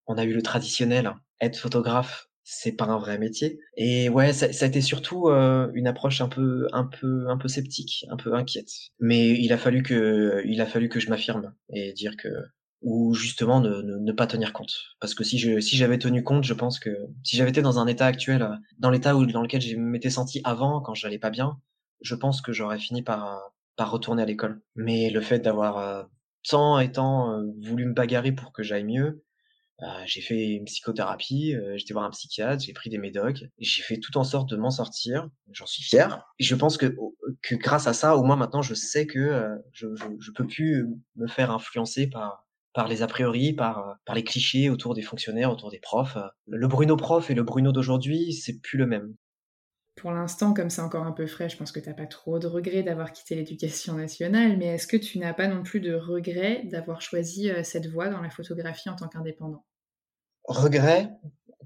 [0.06, 4.32] on a eu le traditionnel, hein, être photographe, c'est pas un vrai métier et ouais,
[4.32, 8.06] ça ça a été surtout, heu, une approche un peu un peu un peu sceptique,
[8.10, 8.70] un peu inquiète.
[9.00, 12.28] Mais il a fallu que il a fallu que je m'affirme et dire que
[12.82, 14.74] ou justement ne, ne, ne, pas tenir compte.
[15.00, 16.90] Parce que si je si j'avais tenu compte, je pense que
[17.24, 20.10] si j'avais été dans un état actuel, euh, dans l'état où dans lequel je m'étais
[20.10, 21.58] senti avant, quand j'allais pas bien,
[22.02, 23.40] je pense que j'aurais fini par
[23.76, 24.60] par retourner à l'école.
[24.76, 26.02] Mais le fait d'avoir euh,
[26.48, 29.24] tant et tant euh, voulu me bagarrer pour que j'aille mieux,
[30.06, 34.16] j'ai fait une psychothérapie, j'étais voir un psychiatre, j'ai pris des médocs, j'ai fait tout
[34.16, 35.28] en sorte de m'en sortir.
[35.52, 36.24] J'en suis fier.
[36.38, 36.96] Je pense que
[37.42, 40.86] que grâce à ça, au moins maintenant, je sais que je, je, je peux plus
[41.16, 45.02] me faire influencer par par les a priori, par, euh, par les clichés autour des
[45.02, 46.18] fonctionnaires, autour des profs.
[46.46, 49.14] Le Bruno prof et le Bruno d'aujourd'hui, c'est plus le même.
[49.96, 52.40] Pour l'instant, comme c'est encore un peu frais, je pense que tu n'as pas trop
[52.40, 55.94] de regrets d'avoir quitté l'éducation nationale, mais est-ce que tu n'as pas non plus de
[55.94, 59.64] regrets d'avoir choisi euh, cette voie dans la photographie en tant qu'indépendant?
[60.44, 61.10] Regret,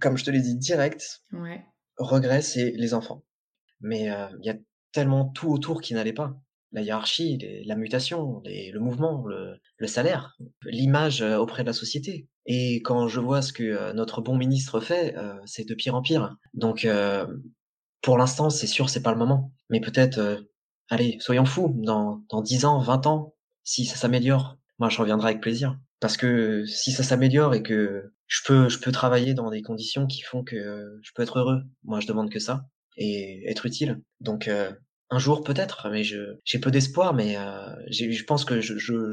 [0.00, 1.64] comme je te l'ai dit direct, ouais.
[1.98, 3.24] regret, c'est les enfants.
[3.80, 4.56] Mais euh, il y a
[4.92, 6.40] tellement tout autour qui n'allait pas
[6.72, 12.28] la hiérarchie, la mutation, le mouvement, le, salaire, l'image euh, auprès de la société.
[12.46, 15.94] Et quand je vois ce que euh, notre bon ministre fait, euh, c'est de pire
[15.94, 16.36] en pire.
[16.54, 16.86] Donc,
[18.02, 19.52] pour l'instant, c'est sûr, c'est pas le moment.
[19.70, 20.44] Mais peut-être,
[20.88, 25.30] allez, soyons fous, dans, dans 10 ans, 20 ans, si ça s'améliore, moi je reviendrai
[25.30, 25.78] avec plaisir.
[26.00, 30.06] Parce que si ça s'améliore et que je peux, je peux travailler dans des conditions
[30.06, 32.66] qui font que je peux être heureux, moi je demande que ça
[32.96, 34.00] et être utile.
[34.20, 34.48] Donc
[35.10, 39.12] un jour peut-être, mais je j'ai peu d'espoir, mais euh, je pense que je, je,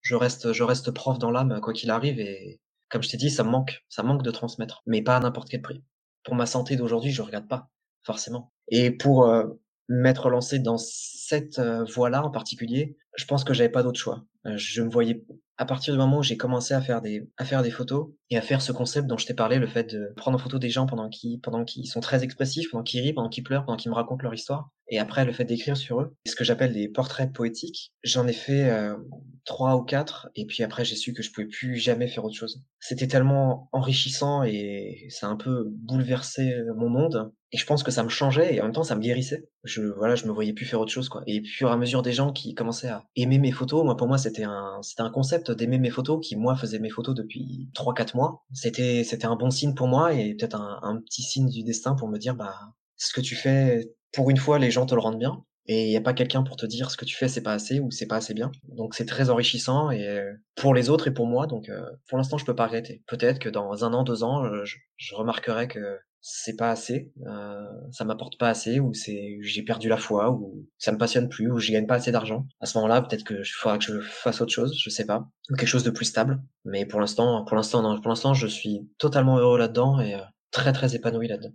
[0.00, 3.30] je reste je reste prof dans l'âme quoi qu'il arrive et comme je t'ai dit,
[3.30, 5.82] ça me manque, ça manque de transmettre, mais pas à n'importe quel prix.
[6.24, 7.70] Pour ma santé d'aujourd'hui, je regarde pas
[8.04, 8.52] forcément.
[8.68, 9.44] Et pour euh,
[9.88, 14.24] m'être lancé dans cette euh, voie-là en particulier, je pense que j'avais pas d'autre choix.
[14.46, 15.24] Euh, je me voyais
[15.58, 18.36] à partir du moment où j'ai commencé à faire des à faire des photos et
[18.36, 20.70] à faire ce concept dont je t'ai parlé, le fait de prendre en photo des
[20.70, 23.76] gens pendant qu'ils pendant qu'ils sont très expressifs, pendant qu'ils rient, pendant qu'ils pleurent, pendant
[23.76, 26.72] qu'ils me racontent leur histoire, et après le fait d'écrire sur eux, ce que j'appelle
[26.72, 27.92] des portraits poétiques.
[28.04, 28.96] J'en ai fait euh,
[29.44, 32.36] trois ou quatre, et puis après j'ai su que je pouvais plus jamais faire autre
[32.36, 32.62] chose.
[32.80, 37.32] C'était tellement enrichissant et ça a un peu bouleversé mon monde.
[37.52, 39.48] Et je pense que ça me changeait et en même temps ça me guérissait.
[39.64, 41.22] Je voilà, je me voyais plus faire autre chose quoi.
[41.26, 43.84] Et puis au fur et à mesure des gens qui commençaient à aimer mes photos,
[43.84, 46.90] moi pour moi c'était un c'était un concept d'aimer mes photos qui moi faisait mes
[46.90, 48.44] photos depuis 3 4 mois.
[48.52, 52.08] C'était c'était un bon signe pour moi et peut-être un petit signe du destin pour
[52.08, 52.54] me dire bah
[52.96, 55.88] ce que tu fais pour une fois les gens te le rendent bien et il
[55.88, 57.90] n'y a pas quelqu'un pour te dire ce que tu fais c'est pas assez ou
[57.90, 58.52] c'est pas assez bien.
[58.68, 61.46] Donc c'est très enrichissant et euh, pour les autres et pour moi.
[61.46, 63.02] Donc euh, pour l'instant je peux pas regretter.
[63.06, 65.98] Peut-être que dans un an, deux ans, euh, je, je remarquerai que
[66.28, 70.66] c'est pas assez, euh, ça m'apporte pas assez, ou c'est j'ai perdu la foi, ou
[70.76, 72.46] ça me passionne plus, ou j'y gagne pas assez d'argent.
[72.60, 75.54] À ce moment-là, peut-être que faudra que je fasse autre chose, je sais pas, ou
[75.54, 76.42] quelque chose de plus stable.
[76.64, 80.16] Mais pour l'instant, pour l'instant, pour l'instant, je suis totalement heureux là-dedans et
[80.50, 81.52] très très épanoui là-dedans.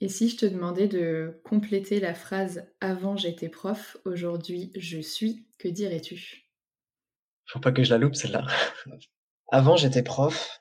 [0.00, 5.46] Et si je te demandais de compléter la phrase avant j'étais prof, aujourd'hui je suis,
[5.58, 6.50] que dirais-tu?
[7.46, 8.46] Faut pas que je la loupe celle-là.
[9.50, 10.60] avant j'étais prof,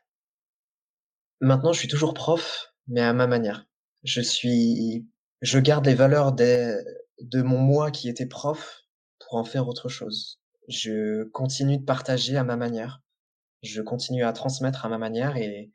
[1.42, 3.68] maintenant je suis toujours prof, mais à ma manière.
[4.04, 5.06] Je suis,
[5.42, 6.78] je garde les valeurs des,
[7.20, 8.84] de mon moi qui était prof
[9.20, 10.40] pour en faire autre chose.
[10.70, 13.02] Je continue de partager à ma manière.
[13.64, 15.72] Je continue à transmettre à ma manière et,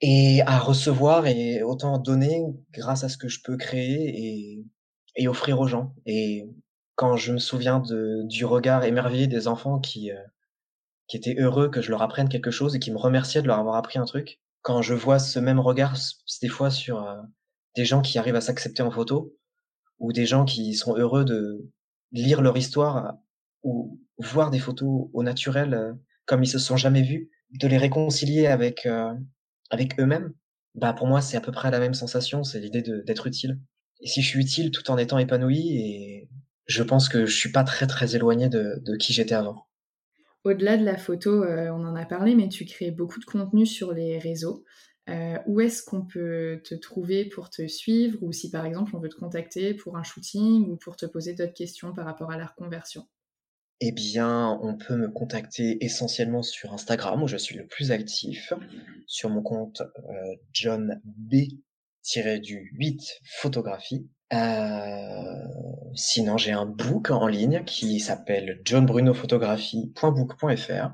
[0.00, 2.42] et à recevoir et autant donner
[2.72, 4.64] grâce à ce que je peux créer et,
[5.16, 5.94] et offrir aux gens.
[6.06, 6.48] Et
[6.94, 10.22] quand je me souviens de, du regard émerveillé des enfants qui, euh,
[11.08, 13.58] qui étaient heureux que je leur apprenne quelque chose et qui me remerciaient de leur
[13.58, 15.96] avoir appris un truc, quand je vois ce même regard
[16.42, 17.20] des fois sur euh,
[17.76, 19.34] des gens qui arrivent à s'accepter en photo
[19.98, 21.70] ou des gens qui sont heureux de
[22.12, 23.14] lire leur histoire
[23.62, 25.92] ou voir des photos au naturel euh,
[26.26, 27.28] comme ils se sont jamais vus,
[27.58, 29.12] de les réconcilier avec euh,
[29.70, 30.34] avec eux-mêmes,
[30.74, 33.58] bah pour moi c'est à peu près la même sensation, c'est l'idée d'être utile.
[34.00, 36.28] Et si je suis utile tout en étant épanoui, et
[36.66, 39.66] je pense que je suis pas très très éloigné de, de qui j'étais avant.
[40.44, 43.66] Au-delà de la photo, euh, on en a parlé, mais tu crées beaucoup de contenu
[43.66, 44.64] sur les réseaux.
[45.08, 49.00] euh, où est-ce qu'on peut te trouver pour te suivre ou si par exemple on
[49.00, 52.36] veut te contacter pour un shooting ou pour te poser d'autres questions par rapport à
[52.36, 53.06] la reconversion?
[53.80, 58.52] Eh bien, on peut me contacter essentiellement sur Instagram où je suis le plus actif,
[59.06, 64.06] sur mon compte euh, John B-8 photographie.
[64.32, 65.44] Euh,
[65.94, 70.90] sinon, j'ai un book en ligne qui s'appelle johnbrunophotographie.book.fr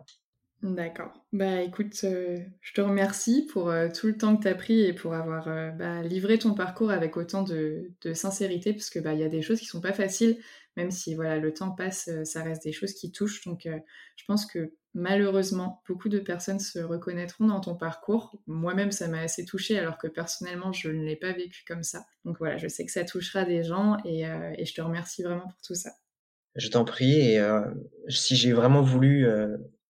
[0.62, 1.12] D'accord.
[1.32, 4.80] Bah écoute, euh, je te remercie pour euh, tout le temps que tu as pris
[4.80, 9.20] et pour avoir bah, livré ton parcours avec autant de, sincérité, parce que bah il
[9.20, 10.38] y a des choses qui sont pas faciles,
[10.76, 13.44] même si voilà le temps passe, ça reste des choses qui touchent.
[13.44, 18.40] Donc je pense que malheureusement beaucoup de personnes se reconnaîtront dans ton parcours.
[18.46, 22.06] Moi-même ça m'a assez touchée alors que personnellement je ne l'ai pas vécu comme ça.
[22.24, 25.48] Donc voilà, je sais que ça touchera des gens et, et je te remercie vraiment
[25.48, 25.90] pour tout ça.
[26.54, 27.42] Je t'en prie et
[28.08, 29.26] si j'ai vraiment voulu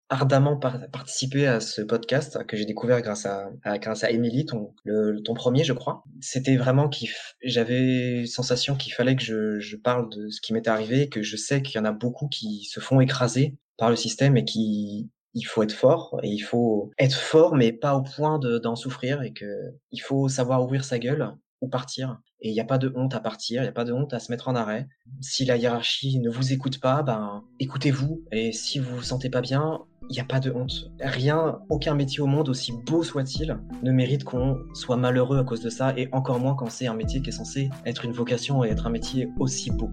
[0.09, 5.21] ardemment participé à ce podcast que j'ai découvert grâce à, grâce à Emily, ton, le,
[5.23, 6.05] ton premier, je crois.
[6.21, 7.11] C'était vraiment qu'il
[7.43, 11.37] j'avais sensation qu'il fallait que je, je parle de ce qui m'était arrivé, que je
[11.37, 15.11] sais qu'il y en a beaucoup qui se font écraser par le système et qui
[15.35, 19.23] il faut être fort et il faut être fort mais pas au point d'en souffrir
[19.23, 22.21] et que il faut savoir ouvrir sa gueule ou partir.
[22.41, 24.13] Et il n'y a pas de honte à partir, il n'y a pas de honte
[24.13, 24.89] à se mettre en arrêt.
[25.21, 28.23] Si la hiérarchie ne vous écoute pas, ben écoutez-vous.
[28.31, 30.91] Et si vous vous sentez pas bien, il n'y a pas de honte.
[31.01, 35.61] Rien, aucun métier au monde, aussi beau soit-il, ne mérite qu'on soit malheureux à cause
[35.61, 38.65] de ça, et encore moins quand c'est un métier qui est censé être une vocation
[38.65, 39.91] et être un métier aussi beau.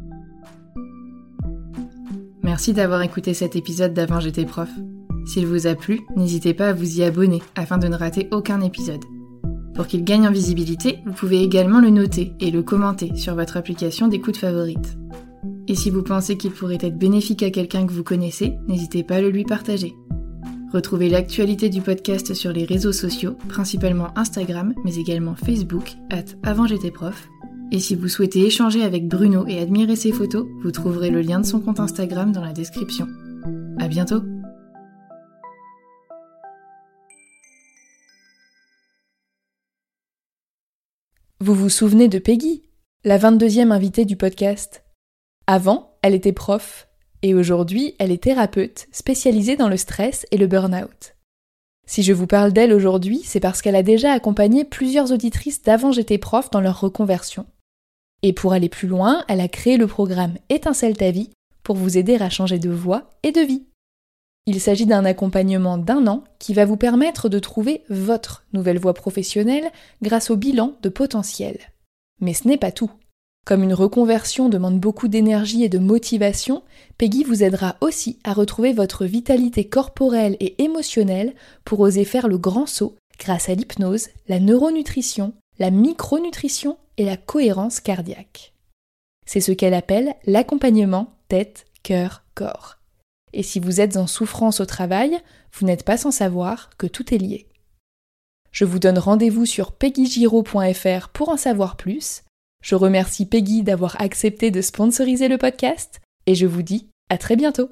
[2.43, 4.70] Merci d'avoir écouté cet épisode d'Avant j'étais prof.
[5.26, 8.61] S'il vous a plu, n'hésitez pas à vous y abonner afin de ne rater aucun
[8.61, 9.03] épisode.
[9.74, 13.57] Pour qu'il gagne en visibilité, vous pouvez également le noter et le commenter sur votre
[13.57, 14.97] application d'écoute favorite.
[15.68, 19.16] Et si vous pensez qu'il pourrait être bénéfique à quelqu'un que vous connaissez, n'hésitez pas
[19.16, 19.95] à le lui partager.
[20.74, 26.65] Retrouvez l'actualité du podcast sur les réseaux sociaux, principalement Instagram, mais également Facebook, at avant
[26.91, 27.30] prof.
[27.71, 31.39] Et si vous souhaitez échanger avec Bruno et admirer ses photos, vous trouverez le lien
[31.39, 33.07] de son compte Instagram dans la description.
[33.78, 34.24] À bientôt!
[41.39, 42.63] Vous vous souvenez de Peggy,
[43.03, 44.84] la 22e invitée du podcast?
[45.45, 46.88] Avant, elle était prof,
[47.24, 51.15] et aujourd'hui, elle est thérapeute spécialisée dans le stress et le burn-out.
[51.88, 55.91] Si je vous parle d'elle aujourd'hui, c'est parce qu'elle a déjà accompagné plusieurs auditrices d'avant
[55.91, 57.45] j'étais prof dans leur reconversion.
[58.21, 61.30] Et pour aller plus loin, elle a créé le programme Étincelle ta vie
[61.63, 63.63] pour vous aider à changer de voie et de vie.
[64.45, 68.93] Il s'agit d'un accompagnement d'un an qui va vous permettre de trouver votre nouvelle voie
[68.93, 69.71] professionnelle
[70.01, 71.57] grâce au bilan de potentiel.
[72.19, 72.91] Mais ce n'est pas tout.
[73.45, 76.63] Comme une reconversion demande beaucoup d'énergie et de motivation,
[76.97, 81.33] Peggy vous aidera aussi à retrouver votre vitalité corporelle et émotionnelle
[81.65, 87.17] pour oser faire le grand saut grâce à l'hypnose, la neuronutrition, la micronutrition et la
[87.17, 88.53] cohérence cardiaque.
[89.25, 92.77] C'est ce qu'elle appelle l'accompagnement tête, cœur, corps.
[93.33, 95.19] Et si vous êtes en souffrance au travail,
[95.53, 97.47] vous n'êtes pas sans savoir que tout est lié.
[98.51, 102.23] Je vous donne rendez-vous sur peggygiro.fr pour en savoir plus
[102.64, 107.36] je remercie Peggy d'avoir accepté de sponsoriser le podcast et je vous dis à très
[107.36, 107.70] bientôt.